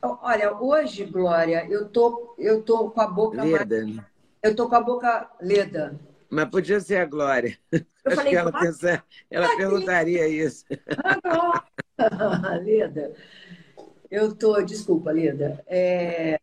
[0.00, 3.84] Olha, hoje, Glória, eu tô, eu tô com a boca leda.
[3.84, 4.00] Mais...
[4.42, 5.98] Eu tô com a boca leda.
[6.30, 7.58] Mas podia ser a Glória.
[7.72, 10.64] Eu Acho falei, que ela, pensa, ela perguntaria isso.
[12.62, 13.12] Leda,
[14.10, 15.62] eu tô, desculpa, Leda.
[15.66, 16.38] É,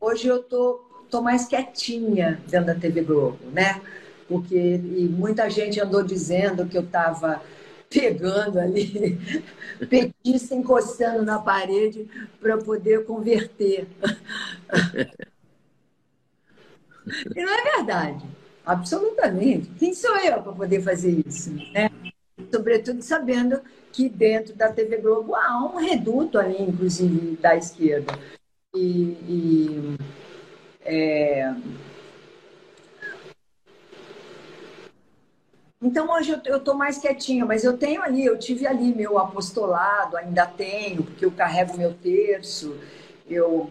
[0.00, 3.80] hoje eu tô, tô mais quietinha dentro da TV Globo, né?
[4.30, 7.42] Porque e muita gente andou dizendo que eu estava
[7.90, 9.20] pegando ali,
[9.90, 12.08] petista encostando na parede
[12.40, 13.88] para poder converter.
[17.34, 18.24] e não é verdade.
[18.64, 19.68] Absolutamente.
[19.76, 21.52] Quem sou eu para poder fazer isso?
[21.72, 21.90] Né?
[22.52, 28.16] Sobretudo sabendo que dentro da TV Globo há um reduto ali, inclusive, da esquerda.
[28.76, 29.96] E, e
[30.82, 31.52] é...
[35.82, 40.14] Então hoje eu estou mais quietinha, mas eu tenho ali, eu tive ali meu apostolado,
[40.14, 42.76] ainda tenho, porque eu carrego meu terço,
[43.26, 43.70] eu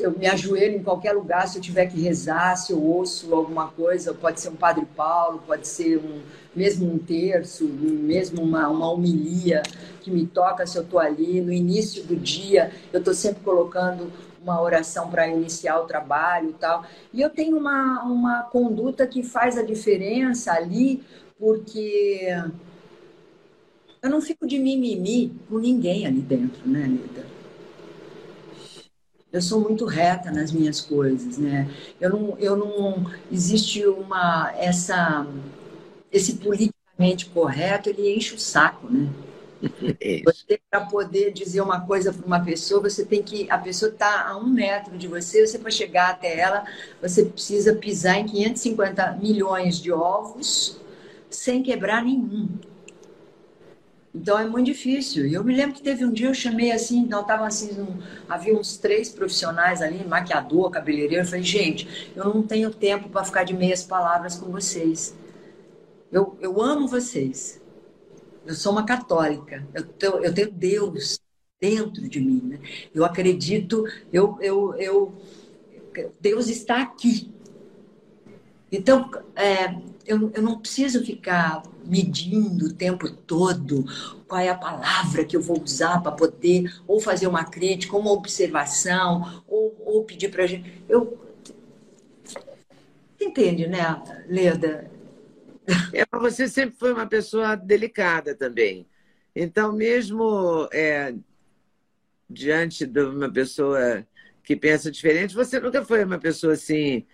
[0.00, 3.68] eu me ajoelho em qualquer lugar se eu tiver que rezar, se eu ouço alguma
[3.68, 6.22] coisa, pode ser um Padre Paulo, pode ser um,
[6.54, 9.62] mesmo um terço, mesmo uma, uma homilia
[10.00, 11.40] que me toca se eu estou ali.
[11.40, 14.10] No início do dia, eu estou sempre colocando
[14.46, 16.84] uma oração para iniciar o trabalho e tal.
[17.12, 21.02] E eu tenho uma, uma conduta que faz a diferença ali,
[21.36, 22.28] porque
[24.00, 27.36] eu não fico de mimimi com ninguém ali dentro, né, Anitta?
[29.32, 31.68] eu sou muito reta nas minhas coisas, né?
[32.00, 35.26] Eu não, eu não existe uma essa
[36.10, 39.10] esse politicamente correto, ele enche o saco, né?
[40.24, 44.28] Você para poder dizer uma coisa para uma pessoa, você tem que a pessoa está
[44.28, 46.64] a um metro de você, você para chegar até ela,
[47.00, 50.78] você precisa pisar em 550 milhões de ovos
[51.30, 52.48] sem quebrar nenhum.
[54.14, 55.26] Então é muito difícil.
[55.26, 58.56] Eu me lembro que teve um dia eu chamei assim, não tava assim, um, havia
[58.56, 61.22] uns três profissionais ali, maquiador, cabeleireiro.
[61.22, 65.14] Eu falei, gente, eu não tenho tempo para ficar de meias palavras com vocês.
[66.10, 67.60] Eu, eu amo vocês.
[68.46, 69.66] Eu sou uma católica.
[69.74, 71.20] Eu, tenho, eu tenho Deus
[71.60, 72.40] dentro de mim.
[72.44, 72.60] Né?
[72.94, 75.14] Eu acredito, eu, eu, eu,
[76.20, 77.32] Deus está aqui.
[78.70, 79.74] Então, é,
[80.06, 83.84] eu, eu não preciso ficar medindo o tempo todo
[84.26, 88.10] qual é a palavra que eu vou usar para poder ou fazer uma crítica, uma
[88.10, 90.82] observação, ou, ou pedir para gente.
[90.88, 91.18] Eu...
[93.20, 94.95] Entende, né, Leda?
[95.92, 98.86] É, você sempre foi uma pessoa delicada também.
[99.34, 101.14] Então, mesmo é,
[102.28, 104.06] diante de uma pessoa
[104.42, 107.04] que pensa diferente, você nunca foi uma pessoa assim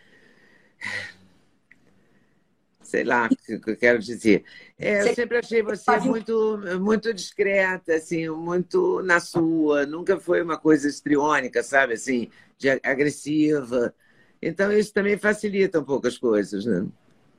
[2.93, 4.45] sei lá o que eu quero dizer.
[4.79, 9.87] É, eu sempre achei você muito, muito discreta, assim, muito na sua.
[9.87, 13.95] Nunca foi uma coisa estriônica, sabe, assim, de agressiva.
[14.43, 16.87] Então isso também facilita um pouco as coisas, né?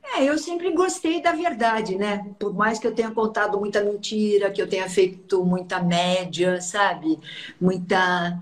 [0.03, 2.33] É, eu sempre gostei da verdade, né?
[2.37, 7.19] Por mais que eu tenha contado muita mentira, que eu tenha feito muita média, sabe?
[7.59, 8.39] Muita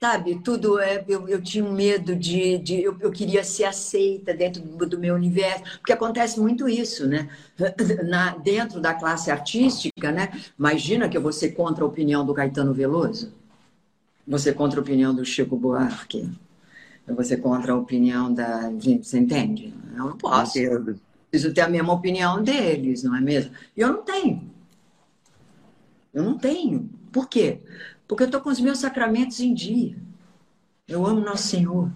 [0.00, 4.34] sabe, tudo é, eu, eu tinha um medo de, de eu, eu queria ser aceita
[4.34, 7.28] dentro do, do, meu universo, porque acontece muito isso, né?
[8.08, 10.32] Na, dentro da classe artística, né?
[10.58, 13.32] Imagina que eu vou ser contra a opinião do Caetano Veloso,
[14.26, 16.28] você contra a opinião do Chico Buarque,
[17.24, 19.72] ser contra a opinião da, você entende?
[19.96, 20.58] Eu não posso.
[20.58, 20.96] Eu
[21.30, 23.52] preciso ter a mesma opinião deles, não é mesmo?
[23.76, 24.50] E eu não tenho.
[26.12, 26.90] Eu não tenho.
[27.10, 27.60] Por quê?
[28.06, 29.96] Porque eu estou com os meus sacramentos em dia.
[30.86, 31.90] Eu amo Nosso Senhor.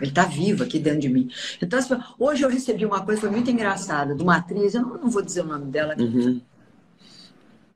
[0.00, 1.30] Ele está vivo aqui dentro de mim.
[1.60, 1.78] Então,
[2.18, 5.40] hoje eu recebi uma coisa, foi muito engraçada, de uma atriz, eu não, vou dizer
[5.40, 5.96] o nome dela.
[5.98, 6.40] Uhum.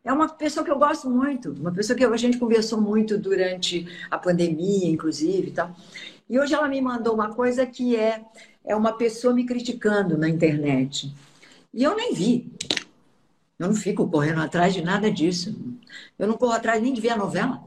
[0.05, 3.87] É uma pessoa que eu gosto muito, uma pessoa que a gente conversou muito durante
[4.11, 5.75] a pandemia, inclusive, e tal.
[6.31, 8.25] E hoje ela me mandou uma coisa que é,
[8.65, 11.13] é uma pessoa me criticando na internet.
[11.75, 12.53] E eu nem vi.
[13.59, 15.59] Eu não fico correndo atrás de nada disso.
[16.17, 17.61] Eu não corro atrás nem de ver a novela.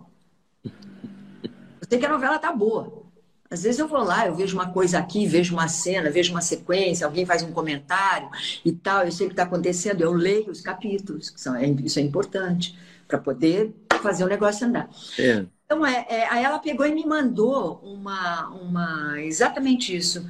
[0.63, 3.03] Eu sei que a novela tá boa.
[3.51, 6.41] Às vezes eu vou lá, eu vejo uma coisa aqui, vejo uma cena, vejo uma
[6.41, 8.29] sequência, alguém faz um comentário
[8.63, 11.67] e tal, eu sei o que está acontecendo, eu leio os capítulos, que são, é,
[11.67, 12.75] isso é importante,
[13.07, 13.71] para poder
[14.01, 14.89] fazer o negócio andar.
[15.19, 15.45] É.
[15.73, 20.23] Então, é, é, aí ela pegou e me mandou uma, uma exatamente isso.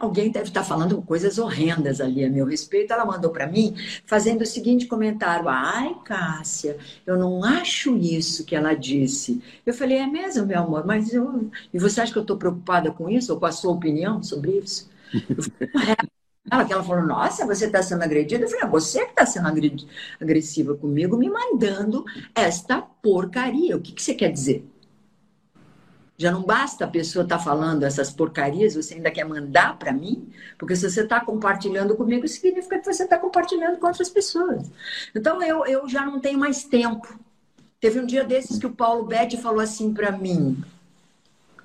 [0.00, 2.92] Alguém deve estar falando coisas horrendas ali a meu respeito.
[2.92, 6.76] Ela mandou para mim fazendo o seguinte comentário: Ai, Cássia,
[7.06, 9.40] eu não acho isso que ela disse.
[9.64, 11.48] Eu falei: É mesmo, meu amor, mas eu.
[11.72, 14.58] E você acha que eu estou preocupada com isso ou com a sua opinião sobre
[14.58, 14.90] isso?
[16.50, 18.44] Ela, que ela falou: Nossa, você está sendo agredida?
[18.44, 19.48] Eu falei: é Você que está sendo
[20.20, 23.76] agressiva comigo, me mandando esta porcaria.
[23.76, 24.66] O que, que você quer dizer?
[26.16, 29.92] Já não basta a pessoa estar tá falando essas porcarias, você ainda quer mandar para
[29.92, 30.30] mim?
[30.58, 34.70] Porque se você está compartilhando comigo, significa que você está compartilhando com outras pessoas.
[35.14, 37.18] Então eu, eu já não tenho mais tempo.
[37.80, 40.62] Teve um dia desses que o Paulo Betti falou assim para mim.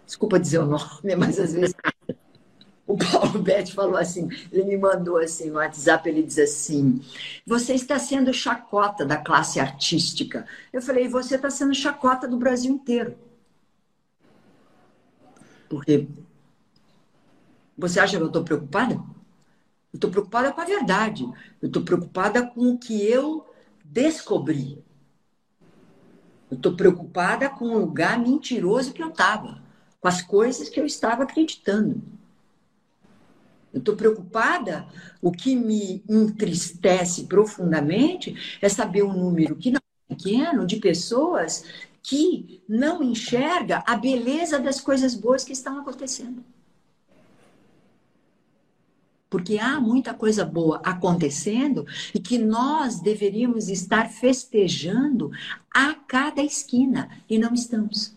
[0.05, 1.75] Desculpa dizer o nome, mas às vezes.
[2.87, 7.01] O Paulo Betti falou assim, ele me mandou assim no WhatsApp, ele diz assim:
[7.45, 10.47] Você está sendo chacota da classe artística.
[10.71, 13.17] Eu falei, você está sendo chacota do Brasil inteiro.
[15.67, 16.07] Porque
[17.77, 18.93] você acha que eu estou preocupada?
[18.93, 21.23] Eu estou preocupada com a verdade.
[21.61, 23.45] Eu estou preocupada com o que eu
[23.83, 24.81] descobri.
[26.49, 29.61] Eu estou preocupada com o lugar mentiroso que eu estava,
[29.99, 32.01] com as coisas que eu estava acreditando.
[33.77, 34.87] Eu estou preocupada,
[35.21, 41.63] o que me entristece profundamente é saber o número que não é pequeno de pessoas
[42.01, 46.43] que não enxerga a beleza das coisas boas que estão acontecendo.
[49.29, 51.85] Porque há muita coisa boa acontecendo
[52.15, 55.29] e que nós deveríamos estar festejando
[55.71, 58.16] a cada esquina e não estamos.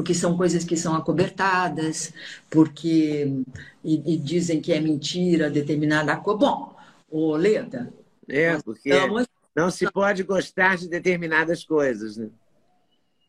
[0.00, 2.10] Porque são coisas que são acobertadas,
[2.48, 3.44] porque
[3.84, 6.38] e, e dizem que é mentira determinada coisa.
[6.38, 6.76] Bom,
[7.10, 7.92] ô Leda,
[8.26, 12.30] é, porque estamos não se pode gostar de determinadas coisas, né?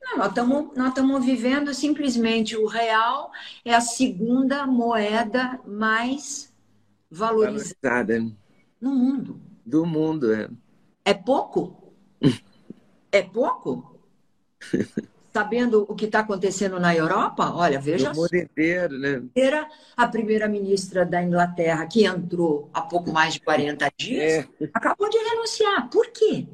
[0.01, 3.29] Não, nós estamos nós vivendo simplesmente o real
[3.65, 6.53] é a segunda moeda mais
[7.11, 8.31] valorizada, valorizada.
[8.79, 9.41] no mundo.
[9.65, 10.49] Do mundo, é.
[11.03, 11.93] É pouco?
[13.11, 13.99] é pouco?
[15.33, 18.11] sabendo o que está acontecendo na Europa, olha, veja.
[18.11, 19.23] O mundo inteiro, né?
[19.35, 24.69] Era a primeira-ministra da Inglaterra, que entrou há pouco mais de 40 dias, é.
[24.73, 25.89] acabou de renunciar.
[25.89, 26.47] Por quê?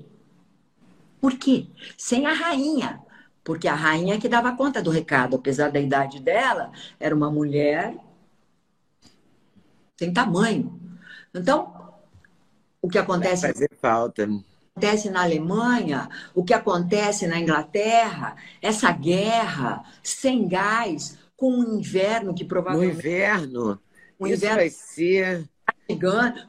[1.19, 1.67] Por quê?
[1.97, 3.01] Sem a rainha.
[3.43, 7.95] Porque a rainha que dava conta do recado, apesar da idade dela, era uma mulher
[9.97, 10.79] sem tamanho.
[11.33, 11.93] Então,
[12.81, 13.43] o que acontece.
[13.43, 14.27] Vai fazer falta
[14.77, 22.33] acontece na Alemanha, o que acontece na Inglaterra, essa guerra sem gás, com um inverno
[22.33, 22.93] que provavelmente.
[22.93, 23.79] No inverno.
[24.19, 25.49] O inverno vai ser.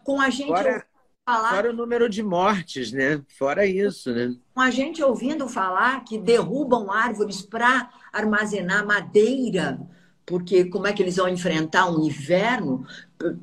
[0.05, 0.49] Com a gente.
[0.49, 0.85] Fora,
[1.25, 1.51] falar...
[1.51, 3.23] fora o número de mortes, né?
[3.39, 4.35] Fora isso, né?
[4.55, 9.79] Com a gente ouvindo falar que derrubam árvores para armazenar madeira
[10.29, 12.87] porque como é que eles vão enfrentar um inverno?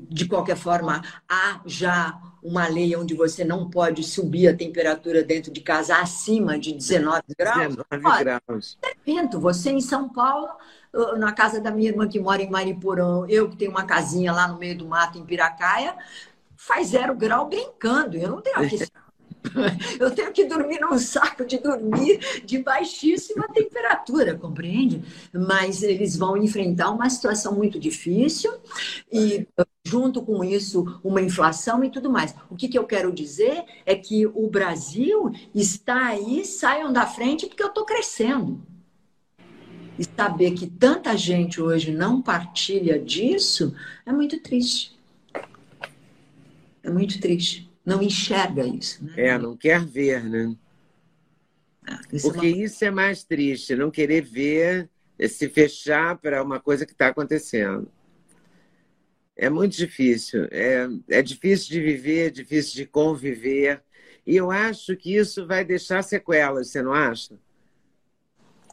[0.07, 5.51] De qualquer forma, há já uma lei onde você não pode subir a temperatura dentro
[5.51, 7.75] de casa acima de 19 graus.
[7.75, 8.77] 19 Olha, graus.
[9.03, 10.49] Evento, você em São Paulo,
[11.17, 14.47] na casa da minha irmã que mora em Mariporã, eu que tenho uma casinha lá
[14.47, 15.97] no meio do mato em Piracaia,
[16.55, 18.15] faz zero grau brincando.
[18.15, 18.77] Eu não tenho aqui
[19.99, 25.03] Eu tenho que dormir num saco de dormir de baixíssima temperatura, compreende?
[25.33, 28.51] Mas eles vão enfrentar uma situação muito difícil
[29.11, 29.47] e,
[29.85, 32.35] junto com isso, uma inflação e tudo mais.
[32.49, 37.47] O que, que eu quero dizer é que o Brasil está aí, saiam da frente,
[37.47, 38.61] porque eu estou crescendo.
[39.97, 43.73] E saber que tanta gente hoje não partilha disso
[44.05, 44.93] é muito triste.
[46.83, 49.03] É muito triste não enxerga isso.
[49.03, 49.13] Né?
[49.17, 50.55] É, não quer ver, né?
[51.85, 52.63] Ah, isso Porque é uma...
[52.63, 57.07] isso é mais triste, não querer ver, é se fechar para uma coisa que está
[57.07, 57.91] acontecendo.
[59.35, 60.47] É muito difícil.
[60.49, 63.83] É, é difícil de viver, é difícil de conviver.
[64.25, 67.37] E eu acho que isso vai deixar sequelas, você não acha?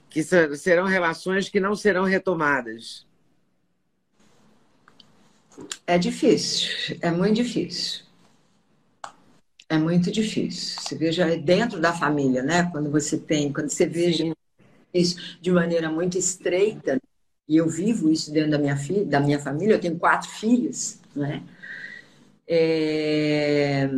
[0.09, 3.07] Que serão relações que não serão retomadas.
[5.87, 8.02] É difícil, é muito difícil.
[9.73, 10.83] É muito difícil.
[10.83, 12.69] Você veja dentro da família, né?
[12.71, 14.35] Quando você tem, quando você veja Sim.
[14.93, 17.01] isso de maneira muito estreita,
[17.49, 20.99] e eu vivo isso dentro da minha filha, da minha família, eu tenho quatro filhos,
[21.17, 21.43] né?
[22.47, 23.89] É...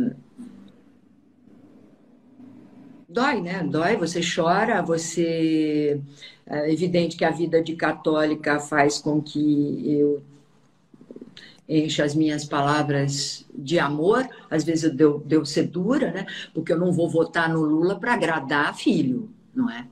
[3.09, 3.61] Dói, né?
[3.61, 5.99] Dói, você chora, você.
[6.45, 10.23] É evidente que a vida de católica faz com que eu
[11.67, 16.25] enche as minhas palavras de amor, às vezes eu devo, devo ser dura, né?
[16.53, 19.87] Porque eu não vou votar no Lula para agradar filho, não é?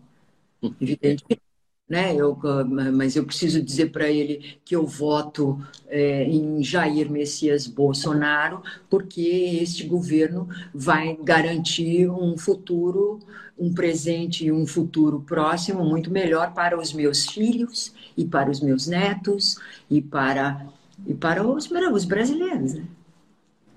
[0.79, 1.37] Evidente que
[1.93, 2.15] né?
[2.15, 2.37] Eu,
[2.91, 9.21] mas eu preciso dizer para ele que eu voto é, em Jair Messias Bolsonaro, porque
[9.61, 13.19] este governo vai garantir um futuro,
[13.59, 18.59] um presente e um futuro próximo muito melhor para os meus filhos e para os
[18.59, 19.57] meus netos
[19.87, 20.65] e para
[21.05, 22.73] e para os, os brasileiros.
[22.73, 22.85] Né?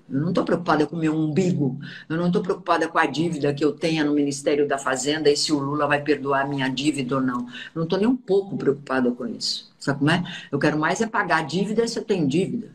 [0.09, 3.53] Eu não estou preocupada com o meu umbigo, eu não estou preocupada com a dívida
[3.53, 6.69] que eu tenha no Ministério da Fazenda e se o Lula vai perdoar a minha
[6.69, 7.41] dívida ou não.
[7.41, 9.69] Eu não estou nem um pouco preocupada com isso.
[9.77, 10.23] Sabe como é?
[10.49, 12.71] Eu quero mais é pagar a dívida se eu tenho dívida.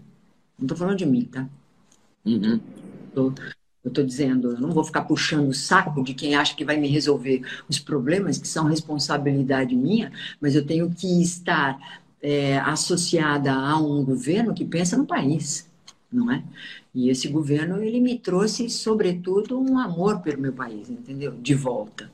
[0.59, 1.49] Não estou falando de mim, tá?
[2.25, 2.61] Uhum.
[3.15, 3.33] Tô,
[3.85, 6.77] eu estou dizendo, eu não vou ficar puxando o saco de quem acha que vai
[6.77, 13.53] me resolver os problemas que são responsabilidade minha, mas eu tenho que estar é, associada
[13.53, 15.69] a um governo que pensa no país,
[16.11, 16.43] não é?
[16.95, 21.33] E esse governo ele me trouxe, sobretudo, um amor pelo meu país, entendeu?
[21.33, 22.11] De volta.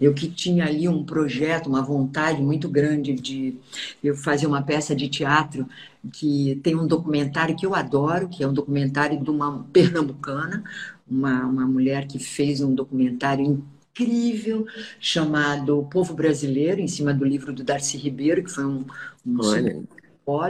[0.00, 3.56] Eu que tinha ali um projeto, uma vontade muito grande de
[4.02, 5.68] eu fazer uma peça de teatro
[6.12, 10.64] que tem um documentário que eu adoro, que é um documentário de uma pernambucana,
[11.08, 13.64] uma, uma mulher que fez um documentário
[13.94, 14.66] incrível
[14.98, 18.84] chamado O Povo Brasileiro, em cima do livro do Darcy Ribeiro, que foi um,
[19.24, 19.80] um Olha.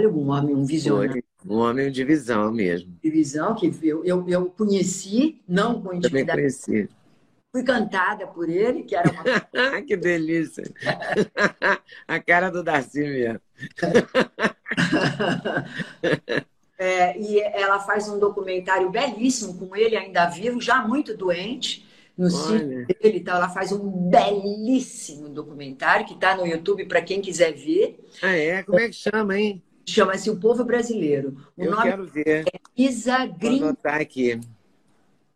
[0.09, 1.23] um homem, um visionário.
[1.47, 2.91] Um homem de visão mesmo.
[3.03, 6.27] De visão, que eu, eu, eu conheci, não com intimidade.
[6.27, 6.89] Também conheci.
[7.53, 9.23] Fui cantada por ele, que era uma.
[9.87, 10.65] que delícia!
[12.09, 13.41] A cara do Darcy mesmo.
[16.79, 21.87] é, e ela faz um documentário belíssimo com ele ainda vivo, já muito doente
[22.17, 27.21] no sítio dele então ela faz um belíssimo documentário que está no YouTube para quem
[27.21, 27.99] quiser ver.
[28.23, 28.63] Ah, é?
[28.63, 29.63] Como é que chama, hein?
[29.87, 31.37] Chama-se O Povo Brasileiro.
[31.57, 32.45] O Eu nome quero ver.
[32.53, 33.59] É Isa Green.
[33.59, 34.41] Vou anotar aqui.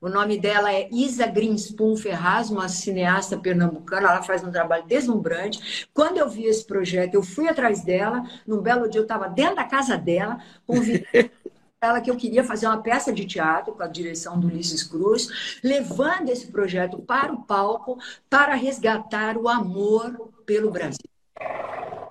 [0.00, 4.08] O nome dela é Isa Greenspoon Ferraz, uma cineasta pernambucana.
[4.08, 5.88] Ela faz um trabalho deslumbrante.
[5.92, 8.22] Quando eu vi esse projeto, eu fui atrás dela.
[8.46, 11.32] Num belo dia, eu estava dentro da casa dela, convidei
[11.80, 15.58] ela que eu queria fazer uma peça de teatro com a direção do Ulisses Cruz,
[15.62, 17.98] levando esse projeto para o palco
[18.28, 21.08] para resgatar o amor pelo Brasil.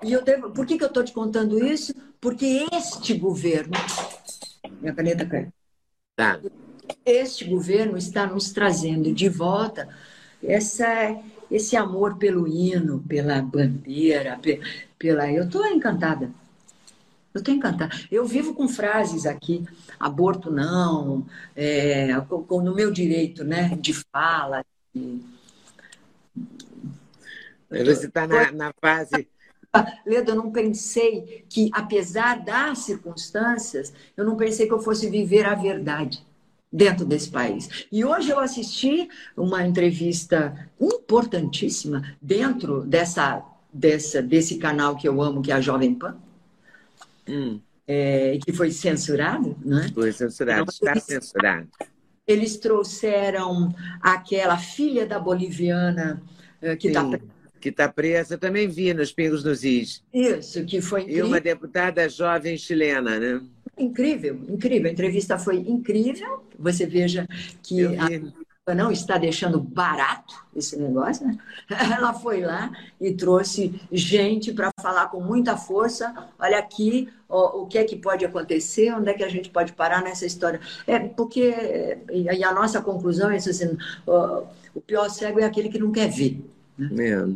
[0.01, 0.51] E eu devo...
[0.51, 1.93] por que, que eu estou te contando isso?
[2.21, 3.73] Porque este governo.
[4.79, 5.49] Minha caneta cai.
[6.15, 6.39] Tá.
[7.05, 9.89] Este governo está nos trazendo de volta
[10.41, 10.87] essa,
[11.51, 14.39] esse amor pelo hino, pela bandeira,
[14.97, 15.29] pela.
[15.31, 16.31] Eu estou encantada.
[17.37, 17.95] Eu estou encantada.
[18.11, 19.63] Eu vivo com frases aqui,
[19.99, 21.25] aborto não,
[21.55, 22.13] é,
[22.49, 24.65] no meu direito né, de fala.
[24.93, 25.21] De...
[27.69, 29.27] Você está na, na fase.
[30.05, 35.45] Leda, eu não pensei que, apesar das circunstâncias, eu não pensei que eu fosse viver
[35.45, 36.25] a verdade
[36.71, 37.85] dentro desse país.
[37.91, 45.41] E hoje eu assisti uma entrevista importantíssima dentro dessa, dessa, desse canal que eu amo,
[45.41, 46.17] que é a Jovem Pan,
[47.27, 47.59] hum.
[47.87, 49.89] é, que foi censurado, né?
[49.93, 51.67] Foi censurado, então, está eles, censurado.
[52.25, 56.21] Eles trouxeram aquela filha da boliviana
[56.61, 57.03] uh, que está
[57.59, 60.03] que está presa, eu também vi nos Pingos nos Is.
[60.13, 61.25] Isso, que foi incrível.
[61.25, 63.41] E uma deputada jovem chilena, né?
[63.77, 64.89] Incrível, incrível.
[64.89, 66.45] A entrevista foi incrível.
[66.57, 67.27] Você veja
[67.61, 68.07] que a
[68.75, 71.37] não está deixando barato esse negócio, né?
[71.69, 76.13] Ela foi lá e trouxe gente para falar com muita força.
[76.39, 79.73] Olha aqui ó, o que é que pode acontecer, onde é que a gente pode
[79.73, 80.59] parar nessa história.
[80.85, 84.43] É porque e a nossa conclusão é assim, ó,
[84.73, 86.39] o pior cego é aquele que não quer ver.
[86.77, 87.09] Né?
[87.09, 87.27] É.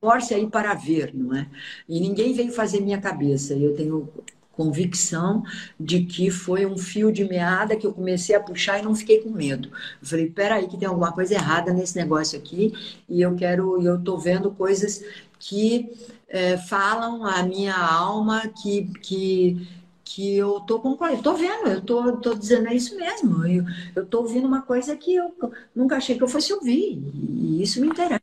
[0.00, 1.46] Force aí para ver, não é?
[1.88, 3.54] E ninguém veio fazer minha cabeça.
[3.54, 4.08] Eu tenho
[4.56, 5.42] convicção
[5.78, 9.20] de que foi um fio de meada que eu comecei a puxar e não fiquei
[9.20, 9.68] com medo.
[10.00, 12.72] Eu falei, peraí, que tem alguma coisa errada nesse negócio aqui
[13.08, 15.02] e eu quero, eu estou vendo coisas
[15.38, 15.90] que
[16.28, 19.68] é, falam a minha alma, que, que,
[20.04, 23.46] que eu estou concordando, estou vendo, eu tô, tô dizendo é isso mesmo,
[23.94, 25.34] eu estou ouvindo uma coisa que eu
[25.74, 28.22] nunca achei que eu fosse ouvir e isso me interessa.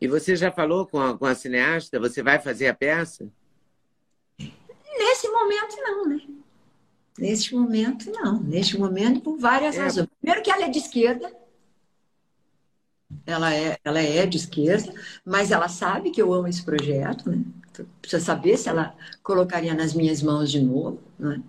[0.00, 2.00] E você já falou com a, com a cineasta?
[2.00, 3.30] Você vai fazer a peça?
[4.98, 6.20] Nesse momento, não, né?
[7.18, 8.40] Neste momento, não.
[8.40, 9.80] Neste momento, por várias é.
[9.80, 10.08] razões.
[10.20, 11.32] Primeiro que ela é de esquerda.
[13.26, 14.92] Ela é, ela é de esquerda,
[15.24, 17.44] mas ela sabe que eu amo esse projeto, né?
[18.00, 21.42] Precisa saber se ela colocaria nas minhas mãos de novo, né?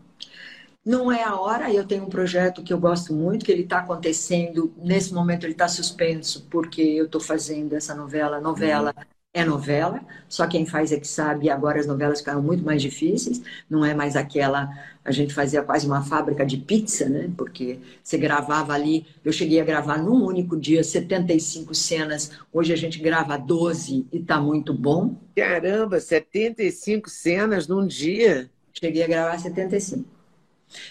[0.85, 3.79] Não é a hora, eu tenho um projeto que eu gosto muito, que ele está
[3.79, 9.43] acontecendo, nesse momento ele está suspenso, porque eu estou fazendo essa novela, novela uhum é
[9.43, 13.84] novela, só quem faz é que sabe, agora as novelas ficaram muito mais difíceis, não
[13.84, 14.69] é mais aquela,
[15.03, 17.31] a gente fazia quase uma fábrica de pizza, né?
[17.36, 22.75] Porque você gravava ali, eu cheguei a gravar num único dia 75 cenas, hoje a
[22.75, 25.15] gente grava 12 e tá muito bom.
[25.36, 28.51] Caramba, 75 cenas num dia?
[28.71, 30.05] Cheguei a gravar 75.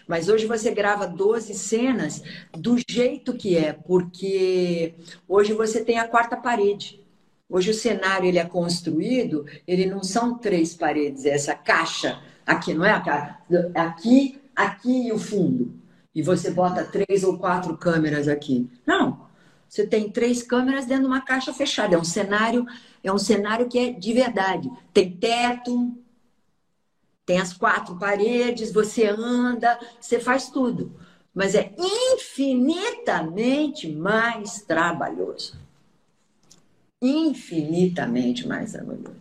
[0.06, 2.22] Mas hoje você grava 12 cenas
[2.56, 4.94] do jeito que é, porque
[5.28, 7.01] hoje você tem a quarta parede.
[7.52, 12.72] Hoje o cenário ele é construído, ele não são três paredes, é essa caixa aqui,
[12.72, 13.36] não é a caixa?
[13.74, 15.74] Aqui, aqui e o fundo.
[16.14, 18.70] E você bota três ou quatro câmeras aqui.
[18.86, 19.26] Não.
[19.68, 21.94] Você tem três câmeras dentro de uma caixa fechada.
[21.94, 22.66] É um cenário,
[23.04, 24.70] é um cenário que é de verdade.
[24.94, 25.94] Tem teto,
[27.26, 30.98] tem as quatro paredes, você anda, você faz tudo.
[31.34, 35.61] Mas é infinitamente mais trabalhoso
[37.02, 39.20] infinitamente mais harmonioso.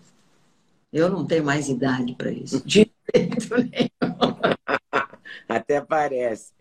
[0.94, 3.92] Eu não tenho mais idade para isso, de jeito nenhum.
[5.50, 6.54] Até parece.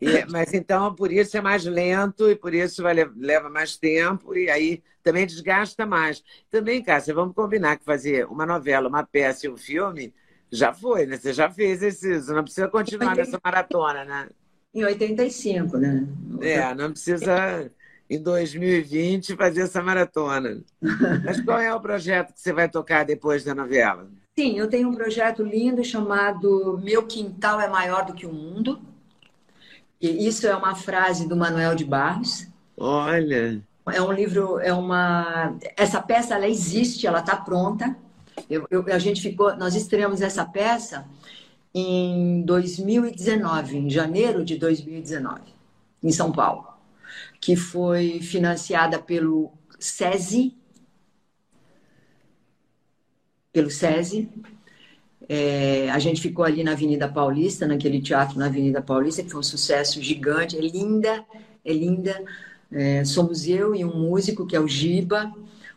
[0.00, 4.34] E, mas então, por isso é mais lento e por isso vai, leva mais tempo
[4.34, 6.22] e aí também desgasta mais.
[6.50, 10.14] Também, Cássia, vamos combinar que fazer uma novela, uma peça e um filme
[10.50, 11.16] já foi, né?
[11.16, 14.28] Você já fez você não precisa continuar nessa maratona, né?
[14.74, 16.06] Em 85, né?
[16.40, 17.70] É, não precisa
[18.08, 20.62] em 2020 fazer essa maratona.
[21.24, 24.08] Mas qual é o projeto que você vai tocar depois da novela?
[24.38, 28.80] Sim, eu tenho um projeto lindo chamado Meu Quintal é Maior do que o Mundo.
[30.00, 32.46] E isso é uma frase do Manuel de Barros.
[32.76, 33.60] Olha!
[33.92, 35.56] É um livro, é uma.
[35.76, 37.96] Essa peça ela existe, ela está pronta.
[38.48, 41.06] Eu, eu, a gente ficou, nós estreamos essa peça
[41.74, 45.40] em 2019, em janeiro de 2019,
[46.02, 46.77] em São Paulo
[47.48, 50.54] que foi financiada pelo SESI,
[53.50, 54.28] pelo SESI.
[55.26, 59.40] É, a gente ficou ali na Avenida Paulista, naquele teatro na Avenida Paulista, que foi
[59.40, 60.58] um sucesso gigante.
[60.58, 61.24] É linda,
[61.64, 62.22] é linda.
[62.70, 65.32] É, somos eu e um músico, que é o Giba,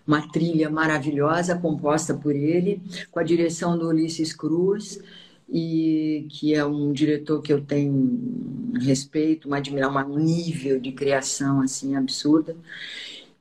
[0.05, 4.99] uma trilha maravilhosa composta por ele, com a direção do Ulisses Cruz
[5.51, 11.59] e que é um diretor que eu tenho respeito, uma admiração, um nível de criação
[11.59, 12.55] assim absurda.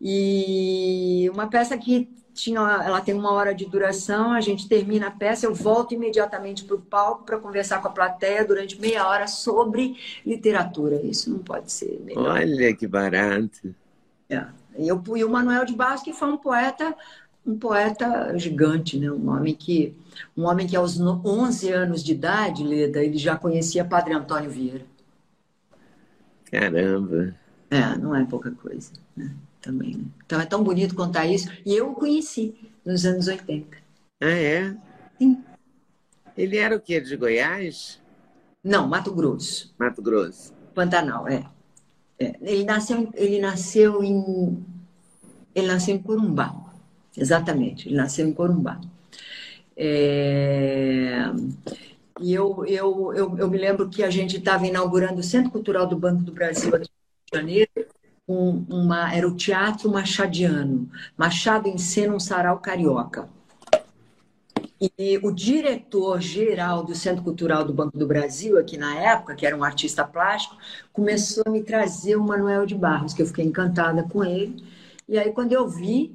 [0.00, 5.10] E uma peça que tinha, ela tem uma hora de duração, a gente termina a
[5.10, 9.28] peça, eu volto imediatamente para o palco para conversar com a plateia durante meia hora
[9.28, 9.96] sobre
[10.26, 11.00] literatura.
[11.02, 12.38] Isso não pode ser melhor.
[12.38, 13.72] Olha que barato.
[14.28, 14.46] É.
[14.78, 16.96] E, eu, e o Manuel de Barros, que foi um poeta
[17.46, 19.10] um poeta gigante, né?
[19.10, 19.94] um homem que
[20.36, 24.84] um homem que aos 11 anos de idade, Leda, ele já conhecia Padre Antônio Vieira.
[26.50, 27.34] Caramba!
[27.70, 29.32] É, não é pouca coisa, né?
[29.60, 30.04] Também, né?
[30.26, 31.48] Então é tão bonito contar isso.
[31.64, 32.54] E eu o conheci
[32.84, 33.76] nos anos 80.
[34.20, 34.76] Ah, é?
[35.18, 35.42] Sim.
[36.36, 37.00] Ele era o quê?
[37.00, 38.00] De Goiás?
[38.64, 39.72] Não, Mato Grosso.
[39.78, 40.52] Mato Grosso.
[40.74, 41.44] Pantanal, é.
[42.18, 42.36] é.
[42.40, 44.64] Ele nasceu, ele nasceu em
[45.54, 46.54] ele nasceu em Corumbá.
[47.16, 48.80] Exatamente, ele nasceu em Corumbá.
[49.82, 51.24] É...
[52.20, 55.86] E eu, eu, eu, eu, me lembro que a gente estava inaugurando o Centro Cultural
[55.86, 57.70] do Banco do Brasil aqui no Rio de Janeiro,
[58.28, 60.86] um, uma, era o Teatro Machadiano.
[61.16, 63.26] Machado em cena um sarau carioca.
[64.98, 69.56] E o diretor-geral do Centro Cultural do Banco do Brasil, aqui na época, que era
[69.56, 70.56] um artista plástico,
[70.92, 74.62] começou a me trazer o Manuel de Barros, que eu fiquei encantada com ele.
[75.08, 76.14] E aí, quando eu vi,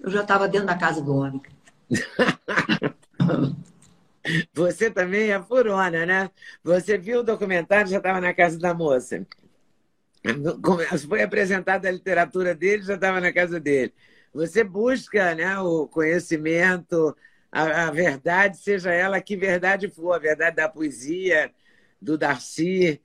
[0.00, 1.42] eu já estava dentro da casa do homem.
[4.52, 6.30] Você também é furona, né?
[6.62, 9.26] Você viu o documentário, já estava na casa da moça.
[11.08, 13.94] Foi apresentada a literatura dele, já estava na casa dele.
[14.34, 17.16] Você busca né, o conhecimento,
[17.50, 21.50] a, a, verdade, seja ela que verdade for, a verdade da poesia,
[22.00, 23.00] do Darcy,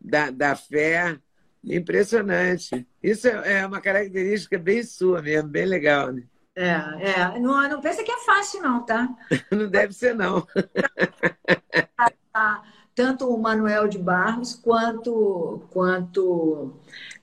[0.00, 1.18] da, da fé.
[1.64, 2.86] Impressionante.
[3.02, 6.12] Isso é, é uma característica bem sua mesmo, bem legal.
[6.12, 6.22] Né?
[6.58, 7.38] É, é.
[7.38, 9.08] Não, não pensa que é fácil, não, tá?
[9.52, 10.44] Não deve ser, não.
[12.96, 16.74] Tanto o Manuel de Barros quanto, quanto,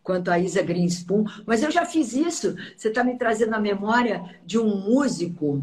[0.02, 1.26] quanto a Isa Greenspoon.
[1.46, 2.56] Mas eu já fiz isso.
[2.78, 5.62] Você está me trazendo a memória de um músico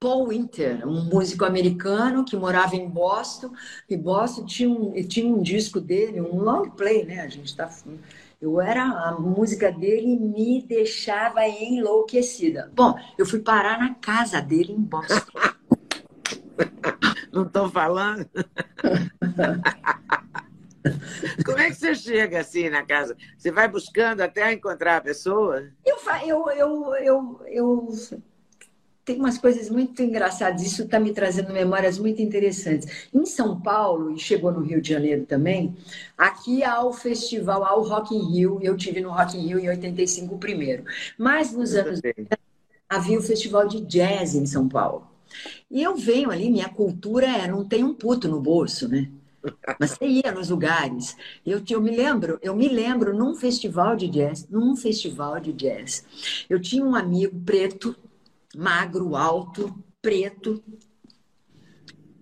[0.00, 3.52] Paul Winter, um músico americano que morava em Boston.
[3.90, 7.20] E Boston tinha um, tinha um disco dele, um long play, né?
[7.20, 7.68] A gente está
[8.40, 12.70] eu era a música dele me deixava enlouquecida.
[12.74, 15.14] Bom, eu fui parar na casa dele em Boston.
[17.32, 18.28] Não estou falando?
[21.44, 23.16] Como é que você chega assim na casa?
[23.36, 25.68] Você vai buscando até encontrar a pessoa?
[25.84, 27.88] Eu, eu, eu, eu, eu
[29.06, 30.62] tem umas coisas muito engraçadas.
[30.62, 33.08] Isso está me trazendo memórias muito interessantes.
[33.14, 35.76] Em São Paulo, e chegou no Rio de Janeiro também,
[36.18, 38.58] aqui há o festival, há o Rock in Rio.
[38.60, 40.82] Eu tive no Rock in Rio em 85 o primeiro.
[41.16, 42.26] Mas nos eu anos também.
[42.88, 45.06] havia o festival de jazz em São Paulo.
[45.70, 49.08] E eu venho ali, minha cultura é não tem um puto no bolso, né?
[49.78, 51.16] Mas você ia nos lugares.
[51.46, 56.04] Eu, eu me lembro, eu me lembro num festival de jazz, num festival de jazz.
[56.50, 57.94] Eu tinha um amigo preto
[58.56, 60.62] magro, alto, preto.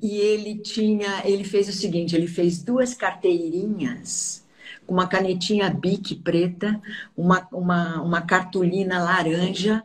[0.02, 4.44] E ele tinha, ele fez o seguinte, ele fez duas carteirinhas
[4.86, 6.78] com uma canetinha Bic preta,
[7.16, 9.82] uma, uma, uma cartolina laranja.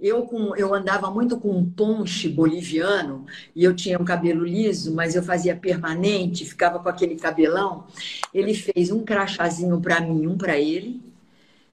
[0.00, 3.24] Eu, com, eu andava muito com um ponche boliviano
[3.54, 7.86] e eu tinha um cabelo liso, mas eu fazia permanente, ficava com aquele cabelão.
[8.34, 11.11] Ele fez um crachazinho para mim, um para ele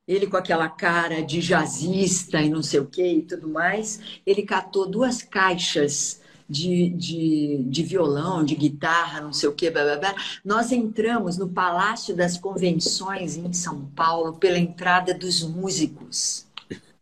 [0.10, 4.42] ele com aquela cara de jazzista e não sei o que e tudo mais, ele
[4.42, 9.98] catou duas caixas de, de, de violão, de guitarra, não sei o que, blá, blá,
[9.98, 10.16] blá.
[10.44, 16.48] Nós entramos no Palácio das Convenções em São Paulo pela entrada dos músicos.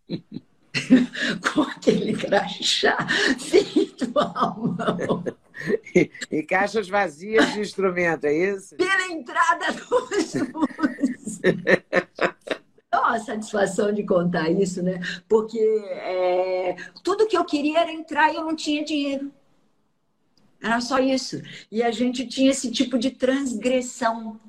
[1.53, 2.97] com aquele crachá
[3.39, 5.23] feito à mão.
[5.95, 8.75] E, e, caixas vazias de instrumento, é isso?
[8.75, 11.39] Pela entrada dos músicos
[13.05, 14.99] a satisfação de contar isso, né?
[15.27, 19.31] Porque é, tudo que eu queria era entrar e eu não tinha dinheiro.
[20.61, 21.41] Era só isso.
[21.71, 24.39] E a gente tinha esse tipo de transgressão.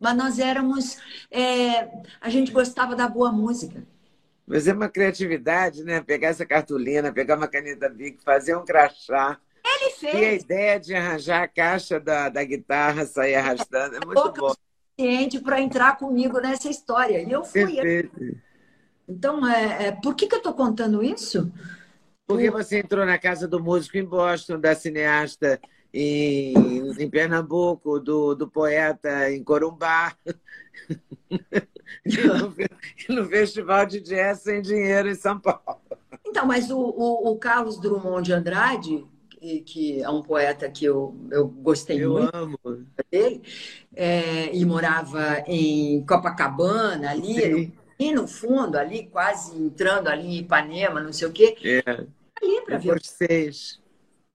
[0.00, 0.98] Mas nós éramos.
[1.30, 1.88] É,
[2.20, 3.84] a gente gostava da boa música.
[4.46, 6.00] Mas é uma criatividade, né?
[6.00, 9.38] Pegar essa cartolina, pegar uma caneta Bic, fazer um crachá.
[9.64, 10.14] Ele fez.
[10.14, 14.54] E a ideia de arranjar a caixa da, da guitarra, sair arrastando, é muito bom
[14.98, 17.22] suficiente para entrar comigo nessa história.
[17.22, 17.76] E eu fui.
[17.76, 18.36] Perfeito.
[19.08, 21.50] Então, é, é, por que, que eu estou contando isso?
[22.26, 25.58] Porque você entrou na casa do músico em Boston, da cineasta
[25.94, 26.52] em,
[26.98, 30.14] em Pernambuco, do, do poeta em Corumbá.
[32.04, 32.16] e,
[33.08, 35.80] no, no Festival de Jazz Sem Dinheiro em São Paulo.
[36.26, 39.06] Então, mas o, o, o Carlos Drummond de Andrade,
[39.64, 42.58] que é um poeta que eu, eu gostei eu muito amo.
[43.10, 43.42] dele,
[43.94, 51.00] é, e morava em Copacabana, ali, e no fundo, ali, quase entrando ali em Ipanema,
[51.00, 51.56] não sei o quê.
[51.64, 52.06] É.
[52.40, 53.00] Ali para ver.
[53.00, 53.80] Vocês.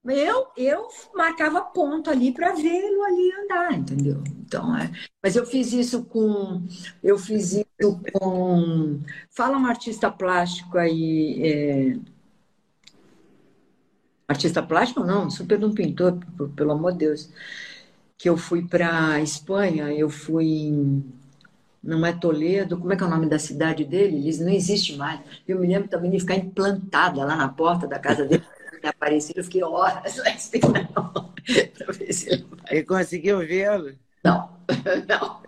[0.06, 4.22] Eu, eu marcava ponto ali para vê-lo ali andar, entendeu?
[4.40, 4.92] Então, é.
[5.22, 6.62] Mas eu fiz isso com.
[7.02, 9.00] Eu fiz isso com.
[9.30, 11.40] Fala um artista plástico aí.
[11.42, 12.13] É
[14.28, 16.18] artista plástico não, super um pintor,
[16.56, 17.30] pelo amor de Deus.
[18.16, 21.04] Que eu fui para Espanha, eu fui em,
[21.82, 24.16] não é Toledo, como é que é o nome da cidade dele?
[24.16, 25.20] Ele não existe mais.
[25.46, 28.42] Eu me lembro também de ficar implantada lá na porta da casa dele.
[28.84, 30.88] aparecido, eu fiquei horas lá esperando
[31.78, 32.78] para ver se ele vai.
[32.78, 33.94] E conseguiu vê-lo?
[34.22, 34.50] Não,
[35.08, 35.42] não.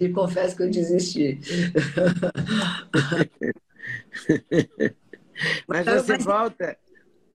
[0.00, 1.40] E confesso que eu desisti.
[5.66, 6.24] Mas você Mas...
[6.24, 6.76] volta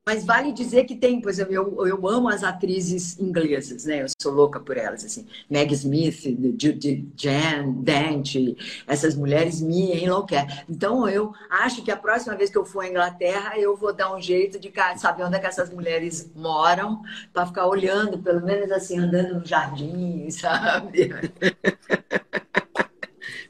[0.06, 4.04] mas vale dizer que tem, por exemplo, eu, eu amo as atrizes inglesas, né?
[4.04, 5.26] Eu sou louca por elas, assim.
[5.49, 6.24] Meg Smith,
[6.60, 10.66] Judy Jan, Dante, essas mulheres me enlouquecem.
[10.70, 14.14] Então, eu acho que a próxima vez que eu for à Inglaterra, eu vou dar
[14.14, 17.01] um jeito de saber onde é que essas mulheres moram,
[17.32, 21.12] para ficar olhando, pelo menos assim, andando no jardim, sabe?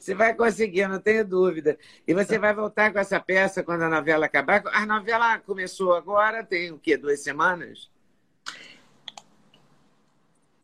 [0.04, 1.78] Você vai conseguir, não tenho dúvida.
[2.06, 4.62] E você vai voltar com essa peça quando a novela acabar.
[4.74, 6.98] A novela começou agora, tem o quê?
[6.98, 7.90] Duas semanas?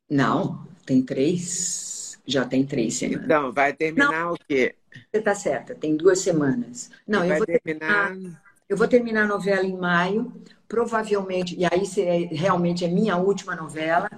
[0.10, 2.20] Não, tem três.
[2.26, 3.24] Já tem três semanas.
[3.24, 4.76] Então, vai terminar não, o quê?
[4.92, 6.92] Você está certa, tem duas semanas.
[7.08, 8.08] Não, eu vou terminar...
[8.10, 8.42] terminar...
[8.68, 10.34] Eu vou terminar a novela em maio,
[10.68, 14.10] provavelmente, e aí realmente é minha última novela.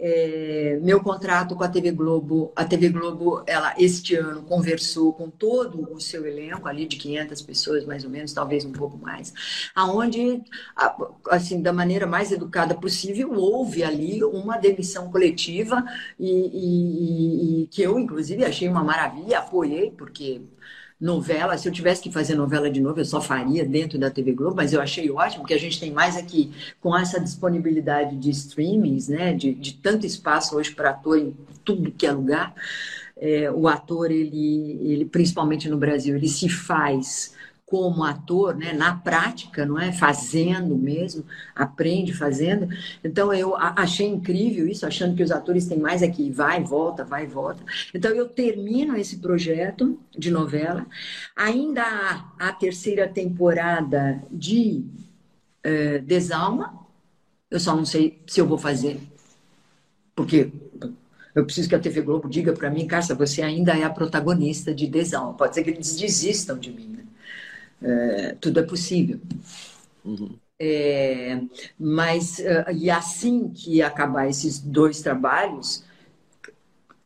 [0.00, 5.28] É, meu contrato com a TV Globo, a TV Globo, ela este ano conversou com
[5.28, 9.32] todo o seu elenco ali de 500 pessoas, mais ou menos, talvez um pouco mais,
[9.74, 10.40] aonde,
[11.30, 15.84] assim, da maneira mais educada possível, houve ali uma demissão coletiva
[16.18, 20.42] e, e, e que eu, inclusive, achei uma maravilha, apoiei, porque
[21.00, 21.56] novela.
[21.56, 24.56] Se eu tivesse que fazer novela de novo, eu só faria dentro da TV Globo,
[24.56, 29.08] mas eu achei ótimo, porque a gente tem mais aqui, com essa disponibilidade de streamings,
[29.08, 32.54] né, de, de tanto espaço hoje para ator em tudo que é lugar.
[33.16, 37.36] É, o ator, ele, ele, principalmente no Brasil, ele se faz
[37.68, 39.92] como ator, né, na prática, não é?
[39.92, 42.68] Fazendo mesmo, aprende fazendo.
[43.04, 47.26] Então eu achei incrível isso, achando que os atores têm mais aqui, vai, volta, vai,
[47.26, 47.62] volta.
[47.94, 50.86] Então eu termino esse projeto de novela.
[51.36, 54.84] Ainda há a terceira temporada de
[55.66, 56.86] uh, Desalma.
[57.50, 58.98] Eu só não sei se eu vou fazer,
[60.14, 60.50] porque
[61.34, 64.74] eu preciso que a TV Globo diga para mim, Cássia, você ainda é a protagonista
[64.74, 65.34] de Desalma.
[65.34, 66.88] Pode ser que eles desistam de mim.
[66.88, 67.07] Né?
[67.82, 69.20] É, tudo é possível.
[70.04, 70.36] Uhum.
[70.60, 71.40] É,
[71.78, 75.84] mas, uh, e assim que acabar esses dois trabalhos,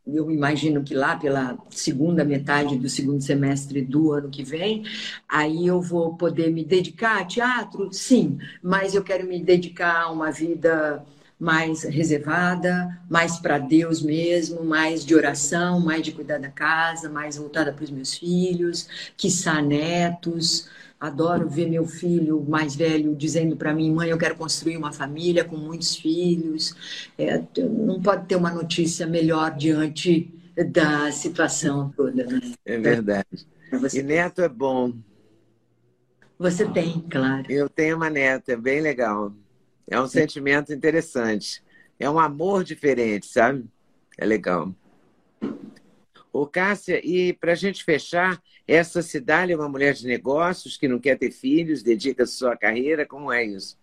[0.07, 4.85] eu imagino que lá pela segunda metade do segundo semestre do ano que vem,
[5.29, 10.11] aí eu vou poder me dedicar a teatro, sim, mas eu quero me dedicar a
[10.11, 11.05] uma vida
[11.43, 17.37] mais reservada, mais para Deus mesmo, mais de oração, mais de cuidar da casa, mais
[17.37, 20.69] voltada para os meus filhos, quiçá netos.
[21.01, 25.43] Adoro ver meu filho mais velho dizendo para mim, mãe, eu quero construir uma família
[25.43, 26.77] com muitos filhos.
[27.19, 30.33] É, não pode ter uma notícia melhor diante
[30.71, 32.25] da situação toda.
[32.25, 32.41] Né?
[32.65, 33.49] É verdade.
[33.81, 33.99] Você...
[33.99, 34.93] E neto é bom.
[36.39, 37.51] Você tem, claro.
[37.51, 39.33] Eu tenho uma neta, é bem legal.
[39.89, 41.63] É um sentimento interessante.
[41.99, 43.65] É um amor diferente, sabe?
[44.19, 44.75] É legal.
[46.33, 50.89] Ô, Cássia, e para a gente fechar, essa Cidália é uma mulher de negócios que
[50.89, 53.79] não quer ter filhos, dedica sua carreira, como é isso?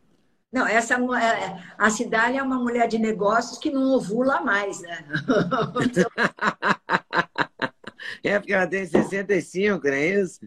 [0.51, 5.05] Não, essa é, a Cidália é uma mulher de negócios que não ovula mais, né?
[8.23, 10.39] é porque ela tem 65, não é isso?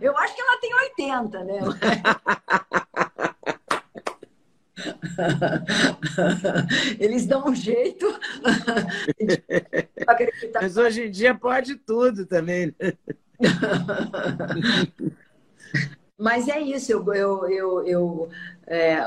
[0.00, 1.58] eu acho que ela tem 80, né?
[6.98, 8.06] Eles dão um jeito.
[10.54, 12.74] Mas hoje em dia pode tudo também.
[12.78, 12.92] Né?
[16.18, 18.30] Mas é isso, eu, eu, eu, eu
[18.64, 19.02] é,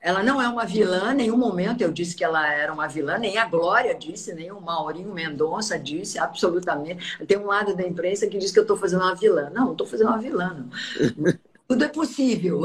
[0.00, 3.18] ela não é uma vilã, em nenhum momento eu disse que ela era uma vilã,
[3.18, 7.18] nem a Glória disse, nem o Maurinho Mendonça disse, absolutamente.
[7.26, 9.50] Tem um lado da imprensa que diz que eu estou fazendo uma vilã.
[9.50, 10.54] Não, não estou fazendo uma vilã.
[10.54, 11.34] Não.
[11.66, 12.60] Tudo é possível,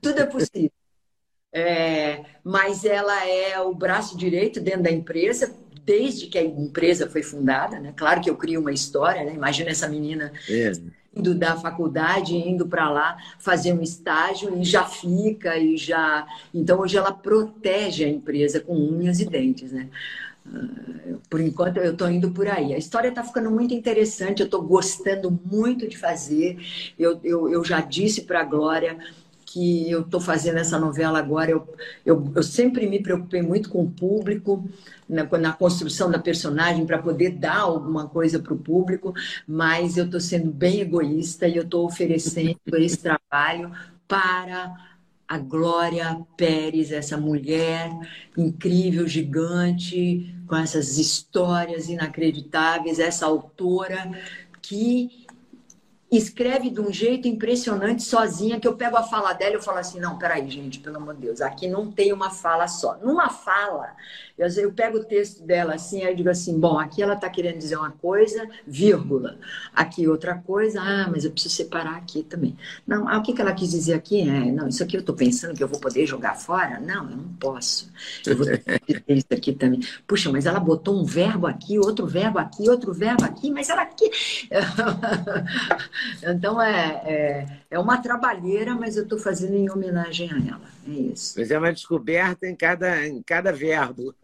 [0.00, 0.72] tudo é possível.
[1.56, 7.22] É, mas ela é o braço direito dentro da empresa, desde que a empresa foi
[7.22, 7.78] fundada.
[7.78, 7.94] Né?
[7.96, 9.32] Claro que eu crio uma história, né?
[9.32, 10.72] imagina essa menina é.
[11.14, 16.26] indo da faculdade, indo para lá fazer um estágio e já fica, e já.
[16.52, 19.70] Então hoje ela protege a empresa com unhas e dentes.
[19.70, 19.88] Né?
[20.52, 22.74] Ah, por enquanto eu estou indo por aí.
[22.74, 26.58] A história está ficando muito interessante, eu estou gostando muito de fazer.
[26.98, 28.98] Eu, eu, eu já disse para a Glória
[29.54, 31.64] que eu estou fazendo essa novela agora, eu,
[32.04, 34.68] eu, eu, sempre me preocupei muito com o público,
[35.08, 39.14] na, na construção da personagem, para poder dar alguma coisa para o público,
[39.46, 43.70] mas eu estou sendo bem egoísta e eu estou oferecendo esse trabalho
[44.08, 44.74] para
[45.28, 47.92] a Glória Pérez, essa mulher
[48.36, 54.10] incrível, gigante, com essas histórias inacreditáveis, essa autora
[54.60, 55.23] que
[56.16, 59.78] escreve de um jeito impressionante sozinha, que eu pego a fala dela e eu falo
[59.78, 62.96] assim, não, peraí, gente, pelo amor de Deus, aqui não tem uma fala só.
[63.02, 63.94] Numa fala,
[64.36, 67.30] eu, eu pego o texto dela assim, aí eu digo assim, bom, aqui ela está
[67.30, 69.38] querendo dizer uma coisa, vírgula.
[69.74, 72.56] Aqui outra coisa, ah, mas eu preciso separar aqui também.
[72.86, 74.20] Não, ah, o que, que ela quis dizer aqui?
[74.20, 76.80] É, não, isso aqui eu estou pensando que eu vou poder jogar fora?
[76.80, 77.90] Não, eu não posso.
[78.26, 79.80] Eu vou ter isso aqui também.
[80.06, 83.82] Puxa, mas ela botou um verbo aqui, outro verbo aqui, outro verbo aqui, mas ela
[83.82, 84.10] aqui...
[86.22, 90.68] Então é, é, é uma trabalheira, mas eu estou fazendo em homenagem a ela.
[90.86, 91.38] É isso.
[91.38, 94.14] Mas é uma descoberta em cada, em cada verbo.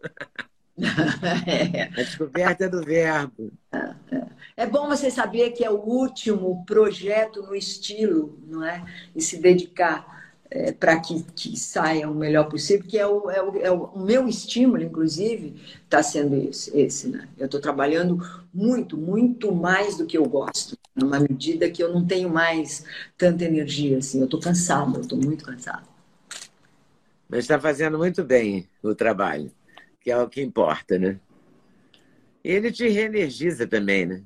[1.47, 1.83] é.
[1.93, 3.51] A descoberta do verbo.
[3.71, 4.23] É, é.
[4.57, 8.83] é bom você saber que é o último projeto no estilo, não é?
[9.15, 10.20] E se dedicar
[10.53, 13.97] é, para que, que, saia o melhor possível, que é o, é o, é o
[13.97, 17.29] meu estímulo, inclusive, está sendo esse, esse né?
[17.37, 18.19] Eu estou trabalhando
[18.53, 22.83] muito, muito mais do que eu gosto, numa medida que eu não tenho mais
[23.17, 25.89] tanta energia, assim, eu estou cansada, eu estou muito cansada.
[27.29, 29.49] Mas está fazendo muito bem o trabalho,
[30.01, 31.17] que é o que importa, né?
[32.43, 34.21] Ele te reenergiza também, né?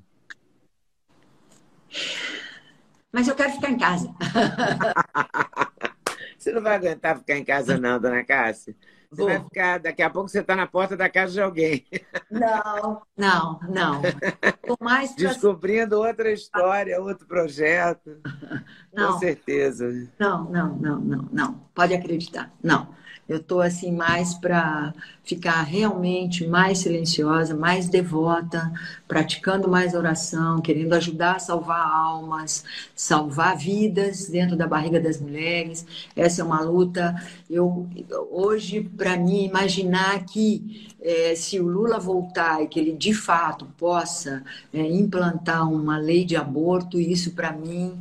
[3.11, 4.11] Mas eu quero ficar em casa.
[6.38, 8.75] Você não vai aguentar ficar em casa, não, dona Cássia.
[9.09, 11.86] Você vai ficar, daqui a pouco você está na porta da casa de alguém.
[12.29, 14.01] Não, não, não.
[14.65, 15.29] Tô mais pra...
[15.29, 18.19] Descobrindo outra história, outro projeto.
[18.93, 19.13] Não.
[19.13, 20.09] Com certeza.
[20.19, 21.53] Não, não, não, não, não.
[21.73, 22.51] Pode acreditar.
[22.61, 22.93] Não.
[23.28, 28.71] Eu estou assim mais para ficar realmente mais silenciosa, mais devota,
[29.07, 32.63] praticando mais oração, querendo ajudar a salvar almas,
[32.95, 35.86] salvar vidas dentro da barriga das mulheres.
[36.15, 37.15] Essa é uma luta.
[37.49, 37.88] Eu
[38.32, 43.65] hoje para mim imaginar que é, se o Lula voltar e que ele de fato
[43.78, 47.99] possa é, implantar uma lei de aborto, isso para mim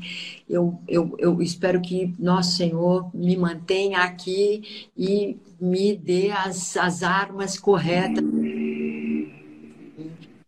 [0.48, 7.02] eu, eu, eu espero que nosso Senhor me mantenha aqui e me dê as, as
[7.02, 8.24] armas corretas.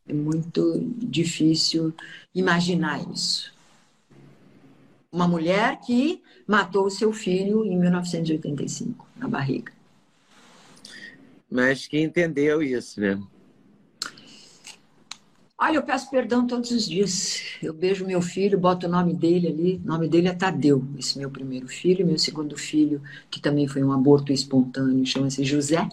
[0.08, 1.94] É muito difícil
[2.34, 3.52] imaginar isso.
[5.10, 9.72] Uma mulher que matou o seu filho em 1985, na barriga.
[11.50, 13.18] Mas que entendeu isso, né?
[15.58, 17.40] Olha, eu peço perdão todos os dias.
[17.62, 19.80] Eu beijo meu filho, boto o nome dele ali.
[19.82, 22.06] O nome dele é Tadeu, esse meu primeiro filho.
[22.06, 23.00] Meu segundo filho,
[23.30, 25.88] que também foi um aborto espontâneo, chama-se José.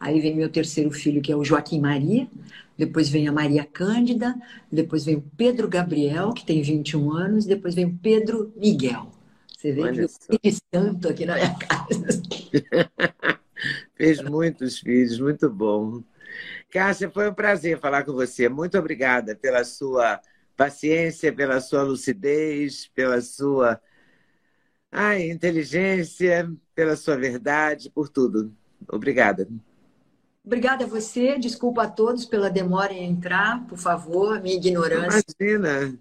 [0.00, 2.26] Aí vem meu terceiro filho, que é o Joaquim Maria.
[2.78, 4.34] Depois vem a Maria Cândida.
[4.72, 7.44] Depois vem o Pedro Gabriel, que tem 21 anos.
[7.44, 9.10] Depois vem o Pedro Miguel.
[9.54, 12.22] Você vê Olha que eu fiz tanto aqui na minha casa.
[13.96, 16.02] Fez muitos filhos, muito bom.
[16.74, 18.48] Cássia, foi um prazer falar com você.
[18.48, 20.20] Muito obrigada pela sua
[20.56, 23.80] paciência, pela sua lucidez, pela sua
[24.90, 28.52] ai, inteligência, pela sua verdade, por tudo.
[28.88, 29.46] Obrigada.
[30.44, 31.38] Obrigada a você.
[31.38, 35.22] Desculpa a todos pela demora em entrar, por favor, minha ignorância.
[35.38, 35.96] Imagina.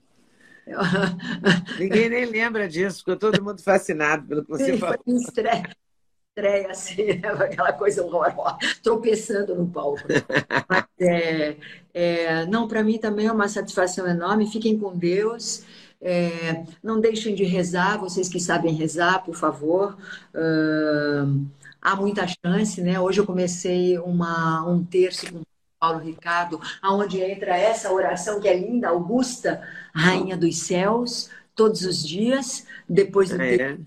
[1.78, 4.98] Ninguém nem lembra disso, ficou todo mundo fascinado pelo que você Sim, falou.
[5.06, 5.83] Foi um estresse
[6.34, 7.30] estreia, assim, né?
[7.30, 10.02] aquela coisa horrorosa, tropeçando no palco.
[10.68, 11.56] Mas, é,
[11.94, 14.52] é, não, para mim também é uma satisfação enorme.
[14.52, 15.64] Fiquem com Deus.
[16.02, 19.98] É, não deixem de rezar, vocês que sabem rezar, por favor.
[20.36, 21.46] Uh,
[21.82, 23.00] há muita chance, né?
[23.00, 25.42] Hoje eu comecei uma, um terço com
[25.80, 32.06] Paulo Ricardo, aonde entra essa oração que é linda, Augusta, Rainha dos Céus, todos os
[32.06, 33.78] dias, depois do é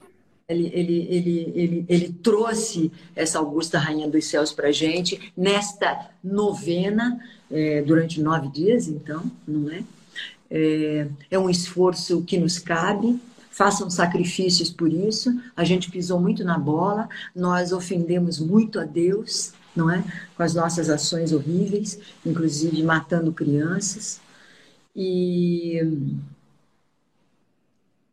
[0.49, 6.11] ele, ele, ele, ele, ele trouxe essa Augusta Rainha dos Céus para a gente nesta
[6.23, 7.21] novena,
[7.51, 9.83] é, durante nove dias, então, não é?
[10.51, 11.09] é?
[11.33, 13.21] É um esforço que nos cabe,
[13.51, 15.37] façam sacrifícios por isso.
[15.57, 20.05] A gente pisou muito na bola, nós ofendemos muito a Deus, não é?
[20.37, 24.21] Com as nossas ações horríveis, inclusive matando crianças.
[24.95, 25.81] E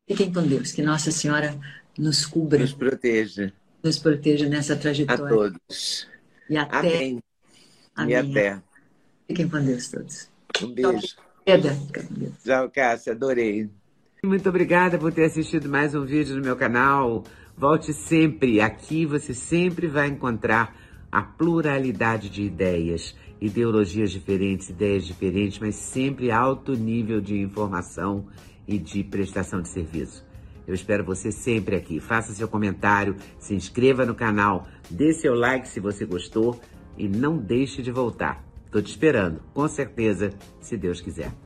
[0.08, 1.56] fiquem com Deus, que Nossa Senhora
[1.98, 2.60] nos cubra.
[2.60, 3.54] Nos proteja.
[3.84, 5.26] Nos proteja nessa trajetória.
[5.26, 6.08] A todos.
[6.50, 6.78] E até.
[6.78, 7.24] Amém.
[7.96, 8.12] Amém.
[8.12, 8.62] E até.
[9.28, 10.30] Fiquem com Deus todos.
[10.62, 11.16] Um beijo.
[12.44, 13.14] Tchau, Cássia.
[13.14, 13.70] Adorei.
[14.24, 17.24] Muito obrigada por ter assistido mais um vídeo no meu canal.
[17.58, 18.62] Volte sempre.
[18.62, 20.76] Aqui você sempre vai encontrar
[21.12, 28.26] a pluralidade de ideias, ideologias diferentes, ideias diferentes, mas sempre alto nível de informação
[28.68, 30.26] e de prestação de serviço.
[30.68, 32.00] Eu espero você sempre aqui.
[32.00, 36.60] Faça seu comentário, se inscreva no canal, dê seu like se você gostou
[36.98, 38.44] e não deixe de voltar.
[38.66, 41.34] Estou te esperando, com certeza, se Deus quiser.